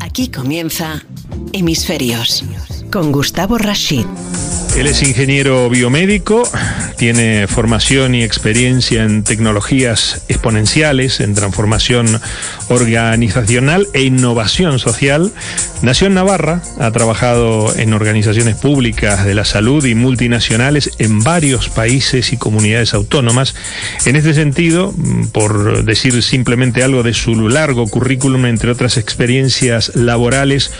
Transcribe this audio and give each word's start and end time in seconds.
Aquí 0.00 0.28
comienza 0.28 1.02
Hemisferios 1.52 2.44
con 2.90 3.10
Gustavo 3.10 3.58
Rashid. 3.58 4.06
Él 4.76 4.86
es 4.86 5.02
ingeniero 5.02 5.68
biomédico, 5.70 6.48
tiene 6.96 7.46
formación 7.46 8.14
y 8.14 8.22
experiencia 8.22 9.04
en 9.04 9.24
tecnologías 9.24 10.22
exponenciales, 10.28 11.20
en 11.20 11.34
transformación 11.34 12.20
organizacional 12.68 13.86
e 13.92 14.02
innovación 14.02 14.78
social. 14.78 15.32
Nació 15.82 16.06
en 16.06 16.14
Navarra, 16.14 16.62
ha 16.78 16.90
trabajado 16.90 17.74
en 17.76 17.92
organizaciones 17.92 18.56
públicas 18.56 19.24
de 19.24 19.34
la 19.34 19.44
salud 19.44 19.84
y 19.84 19.94
multinacionales 19.94 20.90
en 20.98 21.22
varios 21.22 21.68
países 21.68 22.32
y 22.32 22.36
comunidades 22.36 22.94
autónomas. 22.94 23.54
En 24.06 24.16
este 24.16 24.34
sentido, 24.34 24.94
por 25.32 25.84
decir 25.84 26.22
simplemente 26.22 26.82
algo 26.82 27.02
de 27.02 27.14
su 27.14 27.48
largo 27.48 27.86
currículum, 27.86 28.46
entre 28.46 28.70
otras 28.70 28.96
experiencias 28.96 29.94
laborales, 29.94 30.70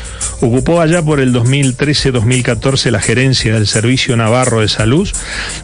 ocupó 0.40 0.80
allá 0.80 1.02
por 1.02 1.20
el 1.20 1.34
2013-2014 1.34 2.90
la 2.90 3.00
gerencia 3.00 3.54
del 3.54 3.66
Servicio 3.66 4.16
Navarro 4.16 4.60
de 4.60 4.68
Salud 4.68 5.08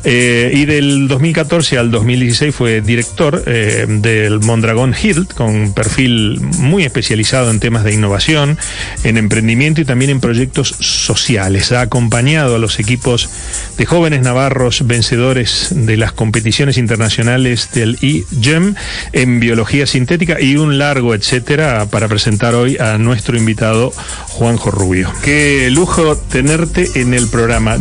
eh, 0.05 0.40
y 0.53 0.65
del 0.65 1.09
2014 1.09 1.79
al 1.79 1.91
2016 1.91 2.55
fue 2.55 2.81
director 2.81 3.43
eh, 3.47 3.87
del 3.89 4.41
Mondragón 4.41 4.95
Hilt 5.01 5.35
con 5.35 5.75
perfil 5.75 6.41
muy 6.59 6.85
especializado 6.85 7.51
en 7.51 7.61
temas 7.61 7.85
de 7.85 7.93
innovación, 7.93 8.57
en 9.05 9.19
emprendimiento 9.19 9.81
y 9.81 9.85
también 9.85 10.11
en 10.11 10.21
proyectos 10.21 10.69
sociales. 10.81 11.73
Ha 11.73 11.83
acompañado 11.83 12.57
a 12.57 12.59
los 12.59 12.79
equipos 12.79 13.29
de 13.77 13.87
jóvenes 13.87 14.23
navarros 14.23 14.87
vencedores 14.87 15.69
de 15.71 15.97
las 15.97 16.13
competiciones 16.13 16.79
internacionales 16.79 17.71
del 17.73 17.99
IGEM 18.01 18.75
en 19.13 19.41
biología 19.41 19.87
sintética 19.87 20.41
y 20.41 20.57
un 20.57 20.79
largo 20.79 21.15
etcétera 21.15 21.87
para 21.91 22.09
presentar 22.09 22.55
hoy 22.55 22.77
a 22.79 22.99
nuestro 22.99 23.37
invitado 23.37 23.93
Juanjo 24.29 24.71
Rubio. 24.71 25.13
Qué 25.23 25.69
lujo 25.71 26.17
tenerte 26.17 26.89
en 26.95 27.15
el 27.15 27.29
programa 27.29 27.77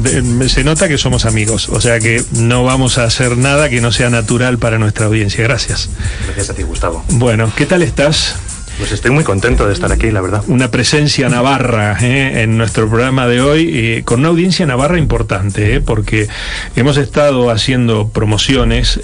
se 0.47 0.63
nota 0.63 0.87
que 0.87 0.97
somos 0.97 1.25
amigos, 1.25 1.69
o 1.69 1.79
sea 1.79 1.99
que 1.99 2.23
no 2.49 2.63
vamos 2.63 2.97
a 2.97 3.03
hacer 3.03 3.37
nada 3.37 3.69
que 3.69 3.79
no 3.79 3.91
sea 3.91 4.09
natural 4.09 4.57
para 4.57 4.79
nuestra 4.79 5.05
audiencia. 5.05 5.43
Gracias. 5.43 5.87
Gracias 6.25 6.49
a 6.49 6.53
ti, 6.55 6.63
Gustavo. 6.63 7.05
Bueno, 7.09 7.51
¿qué 7.55 7.67
tal 7.67 7.83
estás? 7.83 8.35
Pues 8.79 8.93
estoy 8.93 9.11
muy 9.11 9.25
contento 9.25 9.67
de 9.67 9.73
estar 9.73 9.91
aquí, 9.91 10.09
la 10.09 10.21
verdad. 10.21 10.41
Una 10.47 10.71
presencia 10.71 11.27
navarra 11.27 11.97
¿eh? 12.01 12.43
en 12.43 12.57
nuestro 12.57 12.87
programa 12.87 13.27
de 13.27 13.41
hoy, 13.41 13.69
eh, 13.73 14.03
con 14.05 14.21
una 14.21 14.29
audiencia 14.29 14.65
navarra 14.65 14.97
importante, 14.97 15.75
¿eh? 15.75 15.81
porque 15.81 16.29
hemos 16.77 16.95
estado 16.95 17.51
haciendo 17.51 18.07
promociones, 18.07 19.01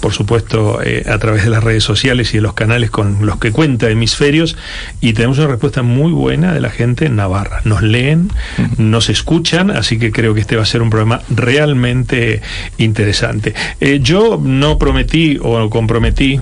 por 0.00 0.14
supuesto, 0.14 0.80
a 1.06 1.18
través 1.18 1.44
de 1.44 1.50
las 1.50 1.62
redes 1.62 1.84
sociales 1.84 2.32
y 2.32 2.38
de 2.38 2.40
los 2.40 2.54
canales 2.54 2.90
con 2.90 3.26
los 3.26 3.38
que 3.38 3.52
cuenta 3.52 3.90
Hemisferios, 3.90 4.56
y 5.02 5.12
tenemos 5.12 5.36
una 5.36 5.48
respuesta 5.48 5.82
muy 5.82 6.10
buena 6.10 6.54
de 6.54 6.62
la 6.62 6.70
gente 6.70 7.04
en 7.04 7.16
Navarra. 7.16 7.60
Nos 7.64 7.82
leen, 7.82 8.30
nos 8.78 9.10
escuchan, 9.10 9.70
así 9.70 9.98
que 9.98 10.12
creo 10.12 10.32
que 10.32 10.40
este 10.40 10.56
va 10.56 10.62
a 10.62 10.66
ser 10.66 10.80
un 10.80 10.88
programa 10.88 11.20
realmente 11.28 12.40
interesante. 12.78 13.54
yo 14.00 14.40
no 14.42 14.78
prometí 14.78 15.38
o 15.42 15.68
comprometí, 15.68 16.40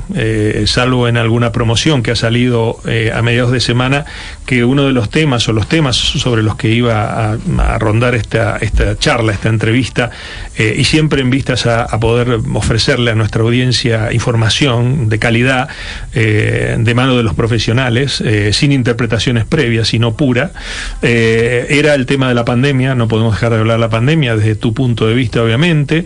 salvo 0.67 1.09
en 1.09 1.17
alguna 1.17 1.51
promoción 1.51 2.05
que 2.05 2.13
ha 2.13 2.17
salido, 2.17 2.52
eh, 2.87 3.11
a 3.15 3.23
mediados 3.23 3.53
de 3.53 3.61
semana 3.61 4.07
que 4.47 4.65
uno 4.65 4.87
de 4.87 4.93
los 4.93 5.09
temas 5.09 5.49
o 5.49 5.53
los 5.53 5.69
temas 5.69 5.97
sobre 5.97 6.43
los 6.43 6.57
que 6.57 6.69
iba 6.71 7.33
a, 7.33 7.79
rondar 7.79 8.15
esta, 8.15 8.57
esta 8.59 8.99
charla, 8.99 9.33
esta 9.33 9.49
entrevista, 9.49 10.11
eh, 10.57 10.75
y 10.77 10.85
siempre 10.85 11.23
en 11.23 11.31
vistas 11.31 11.67
a, 11.67 11.87
poder 12.01 12.41
ofrecerle 12.55 13.13
a 13.13 13.15
nuestra 13.15 13.43
audiencia 13.43 14.13
información 14.13 15.09
de 15.09 15.19
calidad 15.19 15.69
eh, 16.15 16.77
de 16.79 16.95
mano 16.95 17.17
de 17.17 17.23
los 17.23 17.35
profesionales, 17.35 18.23
sin 18.53 18.73
interpretaciones 18.73 19.45
previas, 19.45 19.89
sino 19.89 20.17
pura, 20.17 20.53
era 21.01 21.95
el 21.95 22.07
tema 22.07 22.29
de 22.29 22.35
la 22.35 22.45
pandemia, 22.45 22.95
no 22.95 23.09
podemos 23.09 23.35
dejar 23.35 23.53
de 23.53 23.59
hablar 23.59 23.77
de 23.77 23.81
la 23.81 23.89
pandemia 23.89 24.37
desde 24.37 24.55
tu 24.57 24.75
punto 24.75 25.07
de 25.07 25.15
vista, 25.15 25.43
obviamente, 25.43 26.05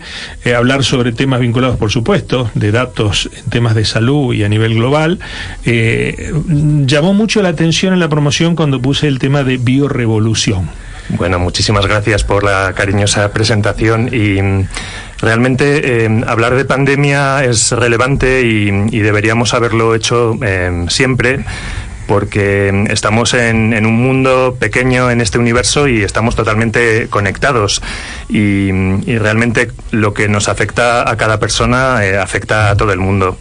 hablar 0.55 0.83
sobre 0.83 1.11
temas 1.11 1.39
vinculados, 1.39 1.77
por 1.77 1.91
supuesto, 1.91 2.51
de 2.53 2.71
datos 2.71 3.29
en 3.35 3.49
temas 3.49 3.75
de 3.75 3.85
salud 3.85 4.33
y 4.33 4.43
a 4.43 4.49
nivel 4.49 4.75
global, 4.75 5.19
llamó 5.65 7.13
mucho 7.13 7.41
la 7.41 7.49
atención 7.49 7.93
en 7.93 7.99
la 7.99 8.09
promoción 8.09 8.26
cuando 8.55 8.81
puse 8.81 9.07
el 9.07 9.19
tema 9.19 9.43
de 9.43 9.55
biorevolución. 9.57 10.69
Bueno, 11.09 11.39
muchísimas 11.39 11.85
gracias 11.85 12.25
por 12.25 12.43
la 12.43 12.73
cariñosa 12.75 13.31
presentación 13.31 14.09
y 14.11 14.41
mm, 14.41 14.67
realmente 15.21 16.05
eh, 16.05 16.23
hablar 16.27 16.55
de 16.55 16.65
pandemia 16.65 17.45
es 17.45 17.71
relevante 17.71 18.41
y, 18.41 18.99
deberíamos 18.99 19.53
haberlo 19.53 19.95
hecho 19.95 20.37
eh, 20.43 20.85
siempre 20.89 21.45
porque 22.07 22.85
estamos 22.89 23.33
en, 23.33 23.85
un 23.85 24.01
mundo 24.01 24.57
pequeño 24.59 25.11
en 25.11 25.21
este 25.21 25.37
universo 25.37 25.87
y 25.87 26.03
estamos 26.03 26.35
totalmente 26.35 27.07
conectados 27.09 27.81
y, 28.29 28.71
realmente 29.17 29.71
lo 29.91 30.13
que 30.13 30.27
nos 30.27 30.47
afecta 30.47 31.09
a 31.09 31.17
cada 31.17 31.39
persona 31.39 32.05
eh, 32.05 32.17
afecta 32.17 32.71
a 32.71 32.77
todo 32.77 32.93
el 32.93 32.99
mundo. 32.99 33.37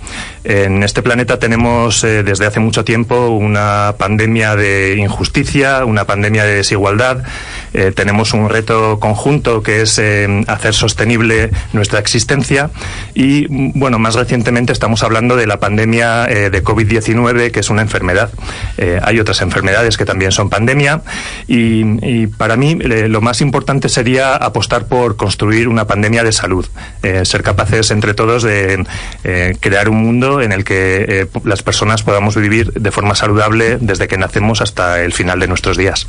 En 0.49 0.85
este 0.85 1.03
planeta 1.03 1.41
tenemos 1.41 2.05
eh, 2.05 2.23
desde 2.23 2.47
hace 2.47 2.61
mucho 2.61 2.85
tiempo 2.85 3.31
una 3.31 3.97
pandemia 3.99 4.55
de 4.55 4.95
injusticia, 4.97 5.85
una 5.85 6.05
pandemia 6.05 6.45
de 6.45 6.55
desigualdad. 6.55 7.25
Eh, 7.75 7.91
tenemos 7.91 8.33
un 8.33 8.49
reto 8.49 9.01
conjunto 9.01 9.65
que 9.65 9.83
es 9.83 10.01
hacer 10.47 10.73
sostenible 10.73 11.51
nuestra 11.73 11.99
existencia 11.99 12.71
y, 13.13 13.47
bueno, 13.77 13.99
más 13.99 14.15
recientemente 14.15 14.73
estamos 14.73 15.03
hablando 15.03 15.35
de 15.35 15.49
la 15.49 15.59
pandemia 15.59 16.27
de 16.27 16.63
COVID-19, 16.63 17.51
que 17.51 17.61
es 17.61 17.69
una 17.69 17.83
enfermedad. 17.83 18.31
Eh, 18.79 19.01
hay 19.03 19.19
otras 19.19 19.41
enfermedades 19.41 19.97
que 19.97 20.05
también 20.05 20.33
son 20.33 20.51
pandemia 20.51 21.03
y, 21.47 22.27
para 22.27 22.57
mí 22.57 22.77
eh, 22.81 23.09
lo 23.09 23.21
más 23.21 23.41
importante 23.41 23.89
sería 23.89 24.35
apostar 24.35 24.87
por 24.87 25.17
construir 25.17 25.69
una 25.69 25.87
pandemia 25.87 26.23
de 26.23 26.33
salud, 26.33 26.67
eh, 27.03 27.25
ser 27.25 27.43
capaces 27.43 27.91
entre 27.91 28.15
todos 28.15 28.43
de 28.43 28.85
crear 29.61 29.89
un 29.89 30.03
mundo 30.03 30.36
en 30.43 30.53
el 30.53 30.65
que 30.65 31.29
las 31.45 31.63
personas 31.63 32.03
podamos 32.03 32.37
vivir 32.37 32.73
de 32.73 32.91
forma 32.91 33.15
saludable 33.15 33.79
desde 33.81 34.09
que 34.09 34.17
nacemos 34.17 34.61
hasta 34.61 35.03
el 35.03 35.13
final 35.13 35.41
de 35.41 35.49
nuestros 35.49 35.77
días. 35.77 36.07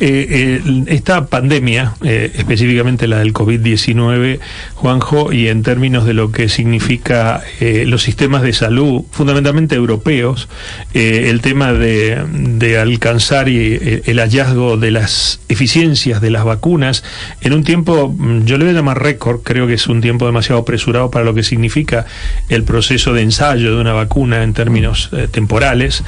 esta 0.00 1.26
pandemia, 1.26 1.94
específicamente 2.02 3.06
la 3.06 3.18
del 3.18 3.32
COVID-19, 3.32 4.40
Juanjo, 4.74 5.32
y 5.32 5.48
en 5.48 5.62
términos 5.62 6.04
de 6.04 6.14
lo 6.14 6.32
que 6.32 6.48
significa 6.48 7.42
los 7.60 8.02
sistemas 8.02 8.42
de 8.42 8.52
salud, 8.52 9.02
fundamentalmente 9.10 9.74
europeos, 9.74 10.48
el 10.92 11.40
tema 11.40 11.72
de, 11.72 12.78
alcanzar 12.80 13.48
eh, 13.48 14.02
el 14.06 14.18
hallazgo 14.18 14.76
de 14.76 14.90
las 14.90 15.40
eficiencias 15.48 16.20
de 16.20 16.30
las 16.30 16.44
vacunas 16.44 17.04
en 17.40 17.52
un 17.52 17.64
tiempo, 17.64 18.14
mm, 18.16 18.44
yo 18.44 18.58
le 18.58 18.64
voy 18.64 18.72
a 18.72 18.76
llamar 18.76 19.02
récord, 19.02 19.40
creo 19.42 19.66
que 19.66 19.74
es 19.74 19.86
un 19.86 20.00
tiempo 20.00 20.26
demasiado 20.26 20.60
apresurado 20.60 21.10
para 21.10 21.24
lo 21.24 21.34
que 21.34 21.42
significa 21.42 22.06
el 22.48 22.64
proceso 22.64 23.12
de 23.12 23.22
de 23.38 23.74
una 23.74 23.92
vacuna 23.92 24.44
en 24.44 24.54
términos 24.54 25.10
eh, 25.12 25.26
temporales. 25.28 26.04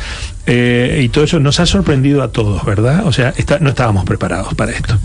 Eh, 0.46 1.00
y 1.02 1.08
todo 1.08 1.24
eso 1.24 1.40
nos 1.40 1.58
ha 1.58 1.66
sorprendido 1.66 2.22
a 2.22 2.28
todos, 2.28 2.64
¿verdad? 2.64 3.04
O 3.04 3.12
sea, 3.12 3.34
no 3.60 3.70
estábamos 3.70 4.04
preparados 4.04 4.54
para 4.54 4.72
esto. 4.72 4.96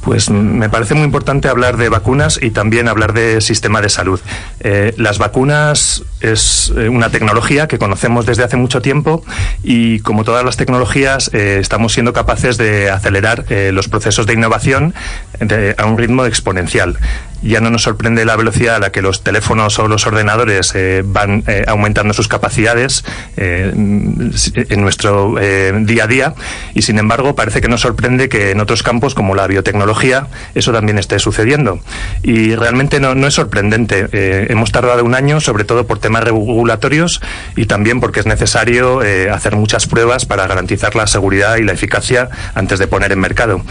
Pues 0.00 0.28
me 0.28 0.68
parece 0.68 0.94
muy 0.94 1.04
importante 1.04 1.48
hablar 1.48 1.78
de 1.78 1.88
vacunas 1.88 2.38
y 2.40 2.50
también 2.50 2.88
hablar 2.88 3.14
de 3.14 3.40
sistema 3.40 3.80
de 3.80 3.88
salud. 3.88 4.20
Eh, 4.60 4.94
las 4.98 5.18
vacunas 5.18 6.02
es 6.20 6.70
una 6.70 7.08
tecnología 7.08 7.68
que 7.68 7.78
conocemos 7.78 8.26
desde 8.26 8.44
hace 8.44 8.56
mucho 8.56 8.82
tiempo 8.82 9.24
y 9.62 10.00
como 10.00 10.24
todas 10.24 10.44
las 10.44 10.58
tecnologías 10.58 11.30
estamos 11.32 11.94
siendo 11.94 12.12
capaces 12.12 12.58
de 12.58 12.90
acelerar 12.90 13.46
los 13.72 13.88
procesos 13.88 14.26
de 14.26 14.34
innovación 14.34 14.94
a 15.76 15.86
un 15.86 15.98
ritmo 15.98 16.26
exponencial. 16.26 16.98
Ya 17.44 17.60
no 17.60 17.68
nos 17.68 17.82
sorprende 17.82 18.24
la 18.24 18.36
velocidad 18.36 18.76
a 18.76 18.78
la 18.78 18.90
que 18.90 19.02
los 19.02 19.22
teléfonos 19.22 19.78
o 19.78 19.86
los 19.86 20.06
ordenadores 20.06 20.74
eh, 20.74 21.02
van 21.04 21.44
eh, 21.46 21.62
aumentando 21.66 22.14
sus 22.14 22.26
capacidades 22.26 23.04
eh, 23.36 23.70
en 23.74 24.80
nuestro 24.80 25.34
día 25.80 26.04
a 26.04 26.06
día 26.06 26.34
y 26.72 26.82
sin 26.82 26.98
embargo 26.98 27.34
parece 27.34 27.60
que 27.60 27.68
nos 27.68 27.82
sorprende 27.82 28.28
que 28.28 28.50
en 28.50 28.60
otros 28.60 28.82
campos 28.82 29.14
como 29.14 29.34
la 29.34 29.46
biotecnología 29.46 30.28
eso 30.54 30.72
también 30.72 30.98
esté 30.98 31.18
sucediendo. 31.18 31.80
Y 32.22 32.54
realmente 32.54 32.98
no, 32.98 33.14
no 33.14 33.26
es 33.26 33.34
sorprendente. 33.34 34.08
Hemos 34.50 34.72
tardado 34.72 35.04
un 35.04 35.14
año 35.14 35.40
sobre 35.40 35.64
todo 35.64 35.86
por 35.86 35.98
temas 35.98 36.24
regulatorios 36.24 37.20
y 37.56 37.66
también 37.66 38.00
porque 38.00 38.20
es 38.20 38.26
necesario 38.26 39.00
hacer 39.32 39.56
muchas 39.56 39.86
pruebas 39.86 40.24
para 40.24 40.46
garantizar 40.46 40.96
la 40.96 41.06
seguridad 41.06 41.56
y 41.56 41.62
la 41.62 41.72
eficacia 41.72 42.30
antes 42.54 42.78
de 42.78 42.86
poner 42.86 43.12
en 43.12 43.20
mercado 43.20 43.62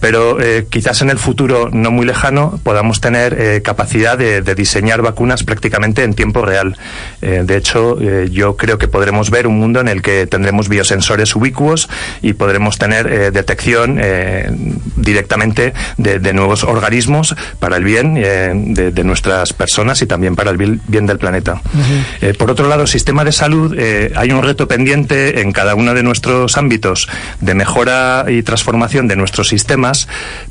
pero 0.00 0.40
eh, 0.40 0.66
quizás 0.68 1.02
en 1.02 1.10
el 1.10 1.18
futuro 1.18 1.68
no 1.72 1.90
muy 1.90 2.06
lejano 2.06 2.58
podamos 2.62 3.00
tener 3.00 3.36
eh, 3.38 3.62
capacidad 3.62 4.18
de, 4.18 4.40
diseñar 4.54 5.02
vacunas 5.02 5.44
prácticamente 5.44 6.02
en 6.02 6.14
tiempo 6.14 6.42
real. 6.42 6.76
Eh, 7.22 7.42
de 7.44 7.56
hecho, 7.56 8.00
yo 8.00 8.56
creo 8.56 8.78
que 8.78 8.88
podremos 8.88 9.30
ver 9.30 9.46
un 9.46 9.58
mundo 9.58 9.80
en 9.80 9.88
el 9.88 10.02
que 10.02 10.26
tendremos 10.26 10.68
biosensores 10.68 11.36
ubicuos 11.36 11.88
y 12.20 12.32
podremos 12.32 12.78
tener 12.78 13.32
detección 13.32 14.00
directamente 14.96 15.72
de, 15.98 16.32
nuevos 16.32 16.64
organismos 16.64 17.36
para 17.58 17.76
el 17.76 17.84
bien 17.84 18.14
de, 18.14 19.04
nuestras 19.04 19.52
personas 19.52 20.02
y 20.02 20.06
también 20.06 20.34
para 20.34 20.50
el 20.50 20.56
bien 20.56 21.06
del 21.06 21.18
planeta. 21.18 21.60
por 22.38 22.50
otro 22.50 22.68
lado, 22.68 22.86
sistema 22.86 23.24
de 23.24 23.32
salud, 23.32 23.76
hay 24.16 24.32
un 24.32 24.42
reto 24.42 24.66
pendiente 24.66 25.40
en 25.40 25.52
cada 25.52 25.74
uno 25.74 25.94
de 25.94 26.02
nuestros 26.02 26.56
ámbitos 26.56 27.08
de 27.40 27.54
mejora 27.54 28.26
y 28.28 28.42
transformación 28.42 29.06
de 29.06 29.16
nuestros 29.16 29.52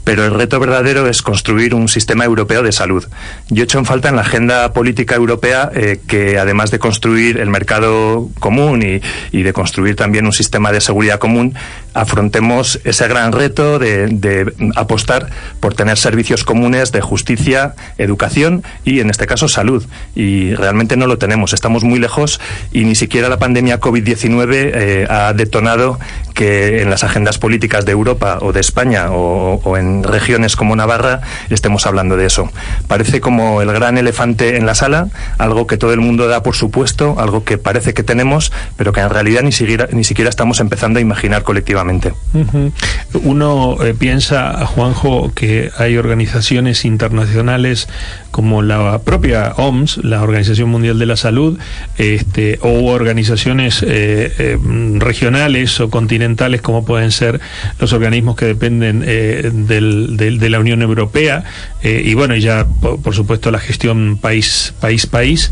pero 0.04 0.26
el 0.26 0.34
reto 0.34 0.60
verdadero 0.60 1.08
es 1.08 1.22
construir 1.22 1.74
un 1.74 1.88
sistema 1.88 2.26
europeo 2.26 2.64
de 2.64 2.72
salud. 2.72 3.06
Yo 3.50 3.64
he 3.64 3.66
hecho 3.66 3.80
en 3.80 3.86
falta 3.86 4.10
en 4.10 4.16
la 4.16 4.22
agenda 4.22 4.74
política 4.74 5.16
europea 5.16 5.72
eh, 5.74 6.00
que 6.08 6.38
además 6.38 6.72
de 6.72 6.80
construir 6.80 7.38
el 7.38 7.50
mercado 7.50 8.30
común 8.40 8.84
y, 9.32 9.42
de 9.42 9.54
construir 9.54 9.96
también 9.96 10.26
un 10.26 10.34
sistema 10.34 10.72
de 10.72 10.82
seguridad 10.82 11.20
común, 11.20 11.56
afrontemos 11.94 12.80
ese 12.84 13.08
gran 13.08 13.32
reto 13.32 13.80
de, 13.80 14.08
de 14.08 14.54
apostar 14.76 15.30
por 15.60 15.74
tener 15.74 15.98
servicios 15.98 16.44
comunes 16.44 16.92
de 16.92 17.02
justicia, 17.02 17.76
educación 17.98 18.64
y 18.84 19.00
en 19.00 19.10
este 19.10 19.28
caso 19.28 19.48
salud. 19.48 19.86
Y 20.16 20.54
realmente 20.56 20.98
no 20.98 21.08
lo 21.08 21.18
tenemos, 21.18 21.54
estamos 21.54 21.84
muy 21.84 22.00
lejos 22.00 22.40
y 22.72 22.86
ni 22.86 22.96
siquiera 22.96 23.30
la 23.30 23.40
pandemia 23.40 23.80
COVID-19 23.80 24.50
eh, 24.52 25.08
ha 25.10 25.34
detonado 25.34 26.00
que 26.34 26.82
en 26.82 26.90
las 26.90 27.04
agendas 27.04 27.38
políticas 27.38 27.86
de 27.86 27.92
Europa 27.92 28.40
o 28.42 28.54
de 28.54 28.62
España 28.62 29.12
o, 29.12 29.60
o, 29.64 29.78
en 29.78 30.04
regiones 30.04 30.56
como 30.56 30.76
Navarra 30.76 31.22
estemos 31.50 31.86
hablando 31.86 32.16
de 32.16 32.26
eso. 32.26 32.50
Parece 32.88 33.20
como 33.20 33.62
el 33.62 33.72
gran 33.74 33.98
elefante 33.98 34.56
en 34.56 34.66
la 34.66 34.76
sala, 34.76 35.10
algo 35.38 35.68
que 35.68 35.78
todo 35.78 35.94
el 35.94 36.00
mundo 36.00 36.28
da 36.28 36.44
por 36.44 36.56
supuesto, 36.56 37.16
algo 37.20 37.44
que 37.44 37.58
parece 37.58 37.94
que 37.94 38.04
tenemos, 38.04 38.52
pero 38.78 38.94
que 38.94 39.02
en 39.02 39.10
realidad 39.10 39.42
ni 39.42 39.52
siquiera, 39.52 39.88
ni 39.92 40.04
siquiera 40.04 40.30
estamos 40.30 40.60
empezando 40.60 41.00
a 41.00 41.02
imaginar 41.02 41.44
colectivamente. 41.44 41.79
Uno 43.14 43.78
eh, 43.84 43.94
piensa, 43.98 44.66
Juanjo, 44.66 45.32
que 45.34 45.72
hay 45.78 45.98
organizaciones 45.98 46.86
internacionales 46.86 47.88
como 48.32 48.62
la 48.62 49.00
propia 49.00 49.54
OMS, 49.58 49.98
la 50.04 50.22
Organización 50.22 50.70
Mundial 50.70 51.00
de 51.00 51.06
la 51.06 51.18
Salud, 51.18 51.60
este, 51.98 52.60
o 52.62 52.86
organizaciones 52.92 53.84
eh, 53.84 54.32
eh, 54.38 54.58
regionales 54.98 55.80
o 55.80 55.90
continentales 55.90 56.62
como 56.62 56.86
pueden 56.86 57.12
ser 57.12 57.40
los 57.80 57.92
organismos 57.94 58.36
que 58.36 58.46
dependen 58.46 59.04
eh, 59.06 59.52
de 59.54 60.50
la 60.50 60.60
Unión 60.60 60.82
Europea, 60.82 61.44
y 61.84 62.14
bueno, 62.14 62.36
ya 62.36 62.66
por, 62.66 63.14
supuesto 63.14 63.52
la 63.52 63.60
gestión 63.60 64.18
país, 64.18 64.74
país, 64.80 65.06
país. 65.06 65.52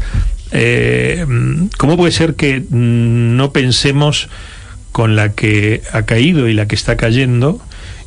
¿Cómo 1.77 1.97
puede 1.97 2.11
ser 2.11 2.35
que 2.35 2.63
no 2.69 3.51
pensemos 3.51 4.29
con 4.97 5.15
la 5.15 5.33
que 5.33 5.83
ha 5.93 6.07
caído 6.07 6.47
y 6.47 6.55
la 6.55 6.67
que 6.67 6.73
está 6.73 6.97
cayendo 6.97 7.61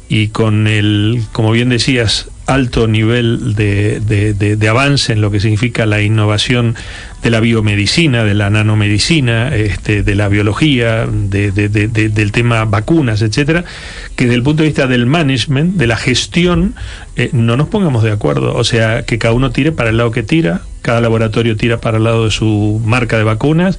y 0.08 0.26
con 0.31 0.66
el, 0.66 1.22
como 1.31 1.52
bien 1.52 1.69
decías, 1.69 2.26
alto 2.46 2.88
nivel 2.88 3.54
de, 3.54 4.00
de, 4.00 4.69
avance 4.69 5.12
en 5.12 5.20
lo 5.20 5.31
que 5.31 5.38
significa 5.38 5.87
la 5.87 6.02
innovación 6.02 6.75
de 7.22 7.31
la 7.31 7.38
biomedicina, 7.38 8.25
de 8.25 8.34
la 8.34 8.50
nanomedicina, 8.50 9.54
este, 9.54 10.02
de 10.02 10.14
la 10.16 10.26
biología, 10.26 11.06
de, 11.06 11.52
del 11.52 12.32
tema 12.32 12.64
vacunas, 12.64 13.22
etcétera, 13.22 13.64
que 14.16 14.25
desde 14.25 14.34
el 14.34 14.43
punto 14.43 14.64
de 14.64 14.70
vista 14.70 14.88
del 14.88 15.06
management, 15.06 15.76
de 15.76 15.86
la 15.86 15.96
gestión, 15.96 16.75
eh, 17.14 17.31
no 17.32 17.56
nos 17.56 17.69
pongamos 17.69 18.02
de 18.02 18.10
acuerdo. 18.10 18.56
O 18.56 18.64
sea, 18.64 19.04
que 19.04 19.19
cada 19.19 19.32
uno 19.32 19.52
tire 19.52 19.70
para 19.70 19.90
el 19.90 19.96
lado 19.98 20.10
que 20.10 20.25
tira, 20.25 20.62
cada 20.82 21.00
laboratorio 21.00 21.56
tira 21.56 21.81
para 21.81 21.98
el 21.98 22.04
lado 22.04 22.25
de 22.25 22.32
su 22.32 22.82
marca 22.84 23.16
de 23.16 23.22
vacunas, 23.22 23.78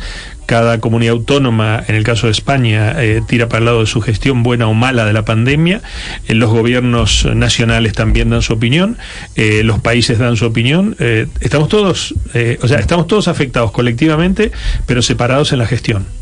cada 0.51 0.81
comunidad 0.81 1.13
autónoma, 1.13 1.81
en 1.87 1.95
el 1.95 2.03
caso 2.03 2.27
de 2.27 2.33
España, 2.33 3.01
eh, 3.01 3.21
tira 3.25 3.47
para 3.47 3.59
el 3.59 3.65
lado 3.67 3.79
de 3.79 3.85
su 3.85 4.01
gestión 4.01 4.43
buena 4.43 4.67
o 4.67 4.73
mala 4.73 5.05
de 5.05 5.13
la 5.13 5.23
pandemia, 5.23 5.79
eh, 6.27 6.33
los 6.33 6.49
gobiernos 6.49 7.25
nacionales 7.33 7.93
también 7.93 8.31
dan 8.31 8.41
su 8.41 8.51
opinión, 8.51 8.97
eh, 9.37 9.63
los 9.63 9.79
países 9.79 10.19
dan 10.19 10.35
su 10.35 10.45
opinión, 10.45 10.97
estamos 11.39 11.69
todos, 11.69 12.13
o 12.61 12.67
sea, 12.67 12.79
estamos 12.79 13.07
todos 13.07 13.29
afectados 13.29 13.71
colectivamente, 13.71 14.51
pero 14.85 15.01
separados 15.01 15.53
en 15.53 15.59
la 15.59 15.67
gestión. 15.67 16.20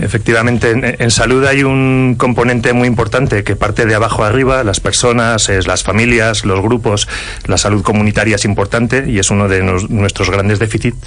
Efectivamente, 0.00 0.96
en, 0.98 1.10
salud 1.10 1.44
hay 1.44 1.62
un 1.62 2.14
componente 2.18 2.72
muy 2.72 2.86
importante 2.86 3.44
que 3.44 3.56
parte 3.56 3.86
de 3.86 3.94
abajo 3.94 4.24
arriba, 4.24 4.62
las 4.62 4.80
personas, 4.80 5.48
es 5.48 5.66
las 5.66 5.82
familias, 5.82 6.44
los 6.44 6.60
grupos, 6.60 7.08
la 7.46 7.56
salud 7.56 7.82
comunitaria 7.82 8.36
es 8.36 8.44
importante 8.44 9.04
y 9.08 9.18
es 9.18 9.30
uno 9.30 9.48
de 9.48 9.62
nuestros 9.62 10.30
grandes 10.30 10.58
déficits, 10.58 10.98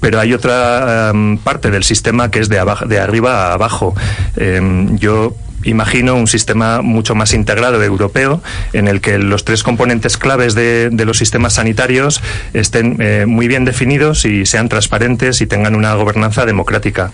pero 0.00 0.18
hay 0.18 0.32
otra 0.32 1.10
em, 1.10 1.38
parte 1.38 1.70
del 1.70 1.84
sistema 1.84 2.30
que 2.30 2.40
es 2.40 2.48
de, 2.48 2.62
de 2.86 2.98
arriba 2.98 3.48
a 3.48 3.52
abajo. 3.54 3.94
Em, 4.36 4.96
yo 4.98 5.34
imagino 5.64 6.14
un 6.14 6.26
sistema 6.26 6.82
mucho 6.82 7.14
más 7.14 7.32
integrado 7.34 7.82
europeo 7.82 8.42
en 8.72 8.88
el 8.88 9.00
que 9.00 9.18
los 9.18 9.44
tres 9.44 9.62
componentes 9.62 10.16
claves 10.16 10.54
de, 10.54 10.90
los 11.04 11.18
sistemas 11.18 11.54
sanitarios 11.54 12.22
estén 12.52 12.96
eh, 13.00 13.26
muy 13.26 13.48
bien 13.48 13.64
definidos 13.64 14.24
y 14.24 14.46
sean 14.46 14.68
transparentes 14.68 15.40
y 15.40 15.46
tengan 15.46 15.74
una 15.74 15.94
gobernanza 15.94 16.46
democrática 16.46 17.12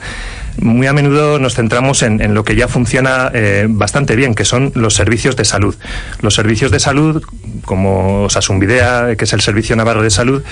muy 0.61 0.87
a 0.87 0.93
menudo 0.93 1.39
nos 1.39 1.55
centramos 1.55 2.03
en, 2.03 2.35
lo 2.35 2.45
que 2.45 2.57
ya 2.57 2.69
funciona 2.69 3.31
eh, 3.33 3.67
bastante 3.69 4.17
bien, 4.17 4.35
que 4.35 4.45
son 4.45 4.73
los 4.75 4.95
servicios 4.95 5.37
de 5.37 5.45
salud. 5.45 5.75
Los 6.21 6.35
servicios 6.35 6.71
de 6.71 6.81
salud, 6.81 7.23
como 7.65 8.29
Sasumbidea, 8.31 9.17
que 9.17 9.25
es 9.25 9.33
el 9.33 9.41
Servicio 9.41 9.77
Navarro 9.77 10.03
de 10.03 10.11
Salud, 10.11 10.43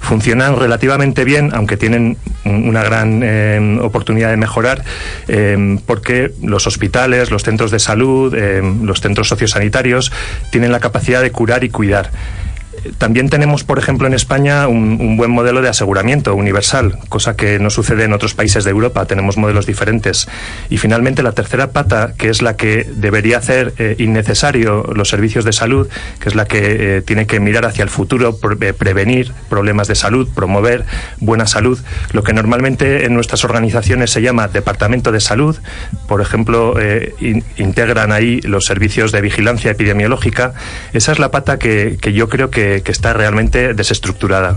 funcionan 0.00 0.58
relativamente 0.58 1.24
bien, 1.24 1.50
aunque 1.54 1.76
tienen 1.76 2.16
una 2.44 2.82
gran 2.82 3.20
eh, 3.22 3.78
oportunidad 3.80 4.30
de 4.30 4.36
mejorar, 4.36 4.84
eh, 5.28 5.78
porque 5.86 6.32
los 6.42 6.66
hospitales, 6.66 7.30
los 7.30 7.42
centros 7.42 7.70
de 7.70 7.78
salud, 7.78 8.34
los 8.82 9.00
centros 9.00 9.28
sociosanitarios 9.28 10.12
tienen 10.50 10.72
la 10.72 10.80
capacidad 10.80 11.22
de 11.22 11.30
curar 11.30 11.64
y 11.64 11.70
cuidar. 11.70 12.10
También 12.98 13.28
tenemos, 13.28 13.64
por 13.64 13.78
ejemplo, 13.78 14.06
en 14.06 14.14
España 14.14 14.66
un, 14.66 15.16
buen 15.16 15.30
modelo 15.30 15.62
de 15.62 15.68
aseguramiento 15.68 16.34
universal, 16.34 16.98
cosa 17.08 17.36
que 17.36 17.58
no 17.58 17.70
sucede 17.70 18.04
en 18.04 18.12
otros 18.12 18.34
países 18.34 18.64
de 18.64 18.70
Europa. 18.70 19.04
Tenemos 19.06 19.36
modelos 19.36 19.66
diferentes. 19.66 20.28
Y 20.68 20.78
finalmente, 20.78 21.22
la 21.22 21.32
tercera 21.32 21.70
pata, 21.70 22.14
que 22.16 22.28
es 22.28 22.42
la 22.42 22.56
que 22.56 22.88
debería 22.94 23.38
hacer 23.38 23.74
eh, 23.78 23.96
innecesario 23.98 24.82
los 24.94 25.08
servicios 25.08 25.44
de 25.44 25.52
salud, 25.52 25.88
que 26.18 26.28
es 26.28 26.34
la 26.34 26.46
que 26.46 26.96
eh, 26.98 27.02
tiene 27.02 27.26
que 27.26 27.40
mirar 27.40 27.66
hacia 27.66 27.82
el 27.82 27.88
futuro, 27.88 28.38
eh, 28.60 28.72
prevenir 28.72 29.32
problemas 29.48 29.86
de 29.86 29.94
salud, 29.94 30.28
promover 30.34 30.84
buena 31.18 31.46
salud, 31.46 31.78
lo 32.12 32.22
que 32.24 32.32
normalmente 32.32 33.06
en 33.06 33.14
nuestras 33.14 33.44
organizaciones 33.44 34.10
se 34.10 34.22
llama 34.22 34.48
departamento 34.48 35.12
de 35.12 35.20
salud. 35.20 35.56
Por 36.08 36.20
ejemplo, 36.20 36.74
integran 37.56 38.12
ahí 38.12 38.40
los 38.40 38.64
servicios 38.64 39.12
de 39.12 39.20
vigilancia 39.20 39.70
epidemiológica. 39.70 40.54
Esa 40.92 41.12
es 41.12 41.18
la 41.18 41.30
pata 41.30 41.58
que 41.58 41.98
yo 42.12 42.28
creo 42.28 42.50
que 42.50 42.71
que, 42.80 42.92
está 42.92 43.12
realmente 43.12 43.74
desestructurada. 43.74 44.56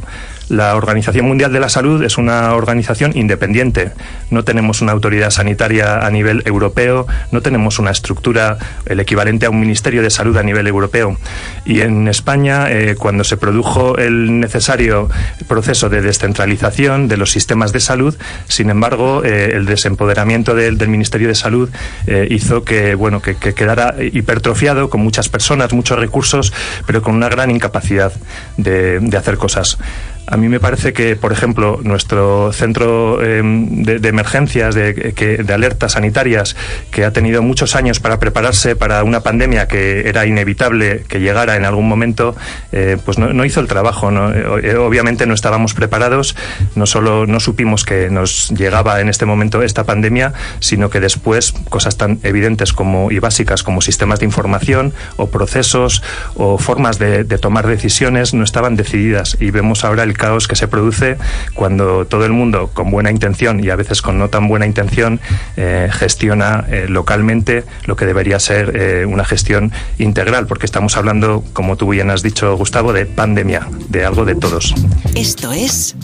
La 0.49 0.75
Organización 0.75 1.25
Mundial 1.25 1.51
de 1.51 1.59
la 1.59 1.69
Salud 1.69 2.03
es 2.03 2.17
una 2.17 2.53
organización 2.53 3.17
independiente. 3.17 3.91
No 4.29 4.43
tenemos 4.43 4.81
una 4.81 4.91
autoridad 4.91 5.31
sanitaria 5.31 6.05
a 6.05 6.11
nivel 6.11 6.43
europeo, 6.45 7.07
no 7.31 7.41
tenemos 7.41 7.79
una 7.79 7.89
estructura, 7.89 8.57
el 8.85 8.99
equivalente 8.99 9.47
a 9.47 9.49
un 9.49 9.59
Ministerio 9.59 10.03
de 10.03 10.11
Salud 10.11 10.37
a 10.37 10.43
nivel 10.43 10.67
europeo. 10.67 11.17
Y 11.65 11.81
en 11.81 12.07
España, 12.07 12.71
eh, 12.71 12.95
cuando 12.95 13.23
se 13.23 13.37
produjo 13.37 13.97
el 13.97 14.39
necesario 14.39 15.09
proceso 15.47 15.89
de 15.89 16.01
descentralización 16.01 17.07
de 17.07 17.17
los 17.17 17.31
sistemas 17.31 17.71
de 17.71 17.79
salud, 17.79 18.15
sin 18.47 18.69
embargo, 18.69 19.23
eh, 19.23 19.51
el 19.53 19.65
desempoderamiento 19.65 20.53
del, 20.53 20.85
Ministerio 20.85 21.27
de 21.27 21.35
Salud 21.35 21.71
eh, 22.05 22.27
hizo 22.29 22.63
que, 22.63 22.93
bueno, 22.93 23.19
que, 23.19 23.35
quedara 23.35 23.95
hipertrofiado 23.99 24.91
con 24.91 25.01
muchas 25.01 25.29
personas, 25.29 25.73
muchos 25.73 25.97
recursos, 25.97 26.53
pero 26.85 27.01
con 27.01 27.15
una 27.15 27.27
gran 27.27 27.49
incapacidad 27.49 28.13
de 28.57 29.17
hacer 29.17 29.37
cosas. 29.37 29.79
A 30.27 30.37
mí 30.37 30.49
me 30.49 30.59
parece 30.59 30.93
que, 30.93 31.15
por 31.15 31.31
ejemplo, 31.31 31.79
nuestro 31.83 32.51
centro 32.51 33.23
em, 33.23 33.83
de, 33.83 34.07
emergencias, 34.07 34.73
de, 34.73 35.45
alertas 35.53 35.93
sanitarias, 35.93 36.55
que 36.91 37.05
ha 37.05 37.11
tenido 37.11 37.41
muchos 37.41 37.75
años 37.75 37.99
para 37.99 38.19
prepararse 38.19 38.75
para 38.75 39.03
una 39.03 39.21
pandemia 39.21 39.67
que 39.67 40.09
era 40.09 40.25
inevitable 40.25 41.03
que 41.07 41.19
llegara 41.19 41.55
en 41.55 41.65
algún 41.65 41.87
momento, 41.87 42.35
eh, 42.71 42.97
pues 43.05 43.17
no, 43.17 43.45
hizo 43.45 43.59
el 43.59 43.67
trabajo. 43.67 44.09
Eh, 44.33 44.75
obviamente 44.75 45.25
no 45.25 45.33
estábamos 45.33 45.73
preparados, 45.73 46.35
no 46.75 46.85
solo 46.85 47.25
no 47.27 47.39
supimos 47.39 47.85
que 47.85 48.09
nos 48.09 48.49
llegaba 48.49 49.01
en 49.01 49.09
este 49.09 49.25
momento 49.25 49.61
esta 49.61 49.83
pandemia, 49.83 50.33
sino 50.59 50.89
que 50.89 50.99
después 50.99 51.53
cosas 51.69 51.97
tan 51.97 52.19
evidentes 52.23 52.73
como 52.73 53.11
y 53.11 53.19
básicas 53.19 53.63
como 53.63 53.81
sistemas 53.81 54.19
de 54.19 54.25
información 54.25 54.93
o 55.17 55.27
procesos 55.27 56.01
o 56.35 56.57
formas 56.57 56.99
de, 56.99 57.23
tomar 57.35 57.67
decisiones 57.67 58.33
no 58.33 58.43
estaban 58.43 58.75
decididas 58.75 59.37
y 59.39 59.51
vemos 59.51 59.83
ahora 59.83 60.03
el 60.03 60.14
caos 60.17 60.47
que 60.47 60.55
se 60.55 60.67
produce 60.67 61.17
cuando 61.53 62.05
todo 62.05 62.25
el 62.25 62.31
mundo, 62.31 62.69
con 62.73 62.91
buena 62.91 63.11
intención 63.11 63.63
y 63.63 63.69
a 63.69 63.75
veces 63.75 64.01
con 64.01 64.17
no 64.17 64.29
tan 64.29 64.47
buena 64.47 64.65
intención, 64.65 65.19
eh, 65.57 65.89
gestiona 65.91 66.65
eh, 66.69 66.85
localmente 66.89 67.63
lo 67.85 67.95
que 67.95 68.05
debería 68.05 68.39
ser 68.39 69.05
una 69.07 69.25
gestión 69.25 69.71
integral, 69.97 70.47
porque 70.47 70.65
estamos 70.65 70.97
hablando, 70.97 71.43
como 71.53 71.75
tú 71.75 71.89
bien 71.89 72.09
has 72.09 72.21
dicho, 72.23 72.55
Gustavo, 72.57 72.93
de 72.93 73.05
pandemia, 73.05 73.67
de 73.89 74.05
algo 74.05 74.25
de 74.25 74.35
todos. 74.35 74.73
Esto 75.15 75.51
es 75.51 75.95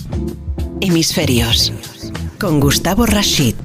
Hemisferios, 0.82 1.74
con 2.40 2.60
Gustavo 2.60 3.06
Rashid. 3.06 3.56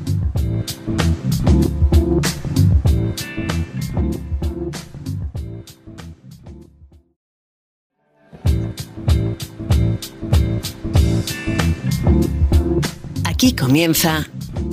Aquí 13.46 13.54
comienza 13.54 14.26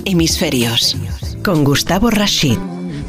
Hemisferios 0.04 0.96
con 1.44 1.62
Gustavo 1.62 2.10
Rashid. 2.10 2.58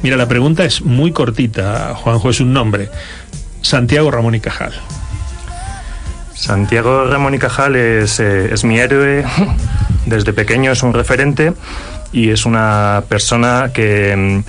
Mira, 0.03 0.15
la 0.15 0.27
pregunta 0.27 0.63
es 0.63 0.84
muy 0.84 1.12
cortita, 1.12 1.95
Juanjo, 1.95 2.29
es 2.29 2.39
un 2.39 2.53
nombre. 2.53 2.91
Santiago 3.63 4.12
Ramón 4.12 4.36
y 4.36 4.39
Cajal. 4.39 4.74
Santiago 6.36 7.05
Ramón 7.05 7.34
y 7.34 7.39
Cajal 7.39 7.77
es, 7.77 8.19
eh, 8.19 8.53
es 8.53 8.63
mi 8.63 8.77
héroe, 8.77 9.25
desde 10.05 10.34
pequeño 10.34 10.72
es 10.72 10.84
un 10.84 10.93
referente 10.93 11.53
y 12.12 12.29
es 12.29 12.45
una 12.45 13.03
persona 13.10 13.72
que, 13.74 14.43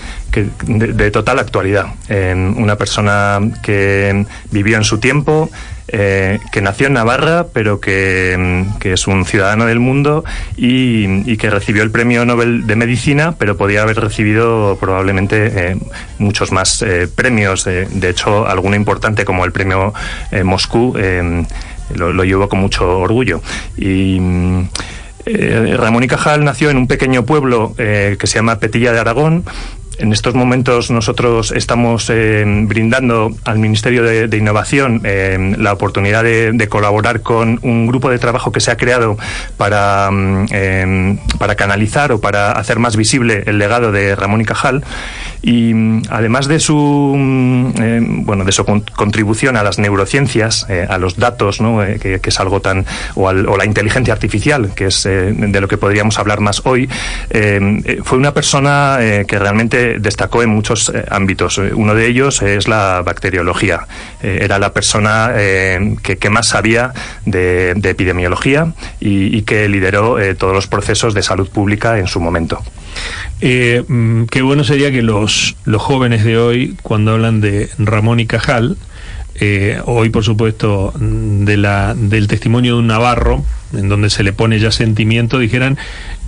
de, 0.67 1.11
total 1.11 1.39
actualidad, 1.39 1.95
una 2.11 2.77
persona 2.77 3.41
que 3.63 4.27
vivió 4.51 4.77
en 4.77 4.85
su 4.85 4.99
tiempo, 4.99 5.49
eh, 5.89 6.41
que 6.51 6.61
nació 6.61 6.89
en 6.89 6.95
Navarra, 6.95 7.47
pero 7.53 7.81
que, 7.81 8.65
es 8.83 9.07
un 9.07 9.25
ciudadano 9.25 9.67
del 9.67 9.79
mundo 9.79 10.25
y, 10.57 11.37
que 11.37 11.51
recibió 11.51 11.83
el 11.83 11.91
Premio 11.91 12.25
Nobel 12.25 12.67
de 12.67 12.77
Medicina, 12.77 13.37
pero 13.39 13.57
podía 13.57 13.83
haber 13.83 14.01
recibido 14.01 14.77
probablemente 14.81 15.71
eh, 15.71 15.77
muchos 16.19 16.51
más 16.51 16.83
eh, 16.83 17.09
premios. 17.15 17.65
de 17.65 18.09
hecho, 18.09 18.47
alguno 18.47 18.75
importante 18.75 19.25
como 19.25 19.45
el 19.45 19.53
Premio 19.53 19.93
Moscú 20.45 20.97
lo, 21.95 22.13
lo, 22.13 22.25
llevó 22.25 22.49
con 22.49 22.59
mucho 22.59 22.99
orgullo. 22.99 23.41
Y 23.77 24.19
eh, 25.27 25.77
Ramón 25.77 26.05
y 26.05 26.09
Cajal 26.09 26.45
nació 26.45 26.71
en 26.71 26.79
un 26.79 26.87
pequeño 26.87 27.25
pueblo 27.25 27.75
que 27.77 28.19
se 28.23 28.35
llama 28.35 28.59
Petilla 28.59 28.93
de 28.93 29.01
Aragón. 29.01 29.45
En 29.99 30.13
estos 30.13 30.35
momentos 30.35 30.91
nosotros 30.91 31.53
estamos 31.53 32.11
eh, 32.11 32.45
brindando 32.47 33.31
al 33.45 33.59
Ministerio 33.59 34.03
de, 34.03 34.37
Innovación 34.37 35.03
la 35.59 35.73
oportunidad 35.73 36.23
de, 36.23 36.69
colaborar 36.69 37.23
con 37.23 37.59
un 37.63 37.87
grupo 37.87 38.11
de 38.11 38.19
trabajo 38.19 38.53
que 38.53 38.61
se 38.61 38.71
ha 38.71 38.77
creado 38.77 39.17
para, 39.57 40.11
mm, 40.11 41.19
para 41.39 41.55
canalizar 41.55 42.13
o 42.13 42.21
para 42.21 42.53
hacer 42.53 42.79
más 42.79 42.97
visible 42.97 43.45
el 43.47 43.59
legado 43.59 43.93
de 43.93 44.15
Ramón 44.15 44.41
y 44.41 44.45
Cajal. 44.45 44.85
Y 45.43 45.75
mm, 45.75 46.03
además 46.11 46.49
de 46.49 46.59
su, 46.59 47.15
mm, 47.17 47.67
eh, 47.81 48.01
bueno, 48.03 48.45
de 48.45 48.53
su 48.53 48.65
contribución 48.65 49.57
a 49.57 49.63
las 49.63 49.79
neurociencias, 49.79 50.67
eh, 50.69 50.87
a 50.89 50.99
los 50.99 51.17
datos, 51.17 51.61
¿no? 51.61 51.85
Eh, 51.85 51.99
que, 52.01 52.21
es 52.27 52.41
algo 52.41 52.61
tan, 52.61 52.85
o, 53.15 53.33
la 53.33 53.65
inteligencia 53.65 54.13
artificial, 54.13 54.73
que 54.75 54.87
es 54.87 55.05
de 55.05 55.61
lo 55.61 55.69
que 55.69 55.79
podríamos 55.79 56.19
hablar 56.19 56.41
más 56.41 56.63
hoy, 56.65 56.89
fue 58.03 58.19
una 58.19 58.35
persona 58.35 58.99
que 59.01 59.39
realmente 59.39 59.86
destacó 59.99 60.43
en 60.43 60.51
muchos 60.51 60.93
ámbitos. 61.11 61.59
Uno 61.59 61.95
de 61.95 62.07
ellos 62.07 62.43
es 62.43 62.69
la 62.69 63.03
bacteriología. 63.03 63.87
era 64.23 64.59
la 64.59 64.73
persona 64.73 65.33
que, 65.35 66.31
más 66.31 66.49
sabía 66.49 66.93
de, 67.25 67.71
epidemiología 67.71 68.73
y, 69.01 69.43
que 69.43 69.69
lideró 69.69 70.17
todos 70.37 70.55
los 70.55 70.67
procesos 70.67 71.15
de 71.15 71.23
salud 71.23 71.49
pública 71.49 71.99
en 71.99 72.07
su 72.07 72.21
momento. 72.21 72.63
Eh, 73.41 73.85
mm, 73.87 74.25
qué 74.25 74.43
bueno 74.43 74.65
sería 74.65 74.91
que 74.91 75.03
los, 75.03 75.57
jóvenes 75.77 76.25
de 76.25 76.39
hoy, 76.39 76.77
cuando 76.83 77.13
hablan 77.13 77.41
de 77.41 77.69
Ramón 77.79 78.21
y 78.21 78.27
Cajal, 78.27 78.77
eh, 79.39 79.81
hoy 79.85 80.09
por 80.09 80.25
supuesto 80.25 80.95
mm, 80.99 81.45
del 81.45 82.29
testimonio 82.29 82.75
de 82.75 82.81
un 82.81 82.87
navarro, 82.87 83.45
en 83.75 83.89
donde 83.89 84.11
se 84.11 84.23
le 84.23 84.33
pone 84.33 84.59
ya 84.59 84.71
sentimiento, 84.71 85.39
dijeran, 85.39 85.77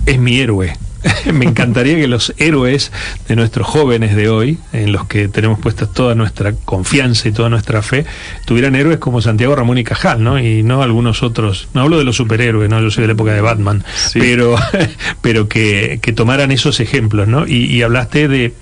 es 0.05 0.19
mi 0.19 0.39
héroe. 0.39 0.73
me 1.33 1.45
encantaría 1.45 1.95
que 1.95 2.07
los 2.07 2.33
héroes 2.37 2.91
de 3.27 3.35
nuestros 3.35 3.67
jóvenes 3.67 4.15
de 4.15 4.29
hoy, 4.29 4.57
en 4.73 4.91
los 4.91 5.07
que 5.07 5.27
tenemos 5.27 5.59
puesta 5.59 5.87
toda 5.87 6.15
nuestra 6.15 6.53
confianza 6.53 7.27
y 7.27 7.31
toda 7.31 7.49
nuestra 7.49 7.81
fe, 7.81 8.05
tuvieran 8.45 8.75
héroes 8.75 8.99
como 8.99 9.21
Santiago 9.21 9.55
Ramón 9.55 9.77
y 9.77 9.83
Cajal, 9.83 10.23
¿no? 10.23 10.39
Y 10.39 10.63
no 10.63 10.81
algunos 10.81 11.23
otros. 11.23 11.69
No 11.73 11.81
hablo 11.81 11.97
de 11.97 12.03
los 12.03 12.15
superhéroes, 12.17 12.69
¿no? 12.69 12.81
Yo 12.81 12.91
soy 12.91 13.03
de 13.03 13.07
la 13.07 13.13
época 13.13 13.33
de 13.33 13.41
Batman, 13.41 13.83
pero, 14.13 14.55
pero 15.21 15.47
que, 15.47 15.99
que, 16.01 16.13
tomaran 16.13 16.51
esos 16.51 16.79
ejemplos, 16.79 17.27
¿no? 17.27 17.47
y 17.47 17.81
hablaste 17.81 18.27
de 18.27 18.53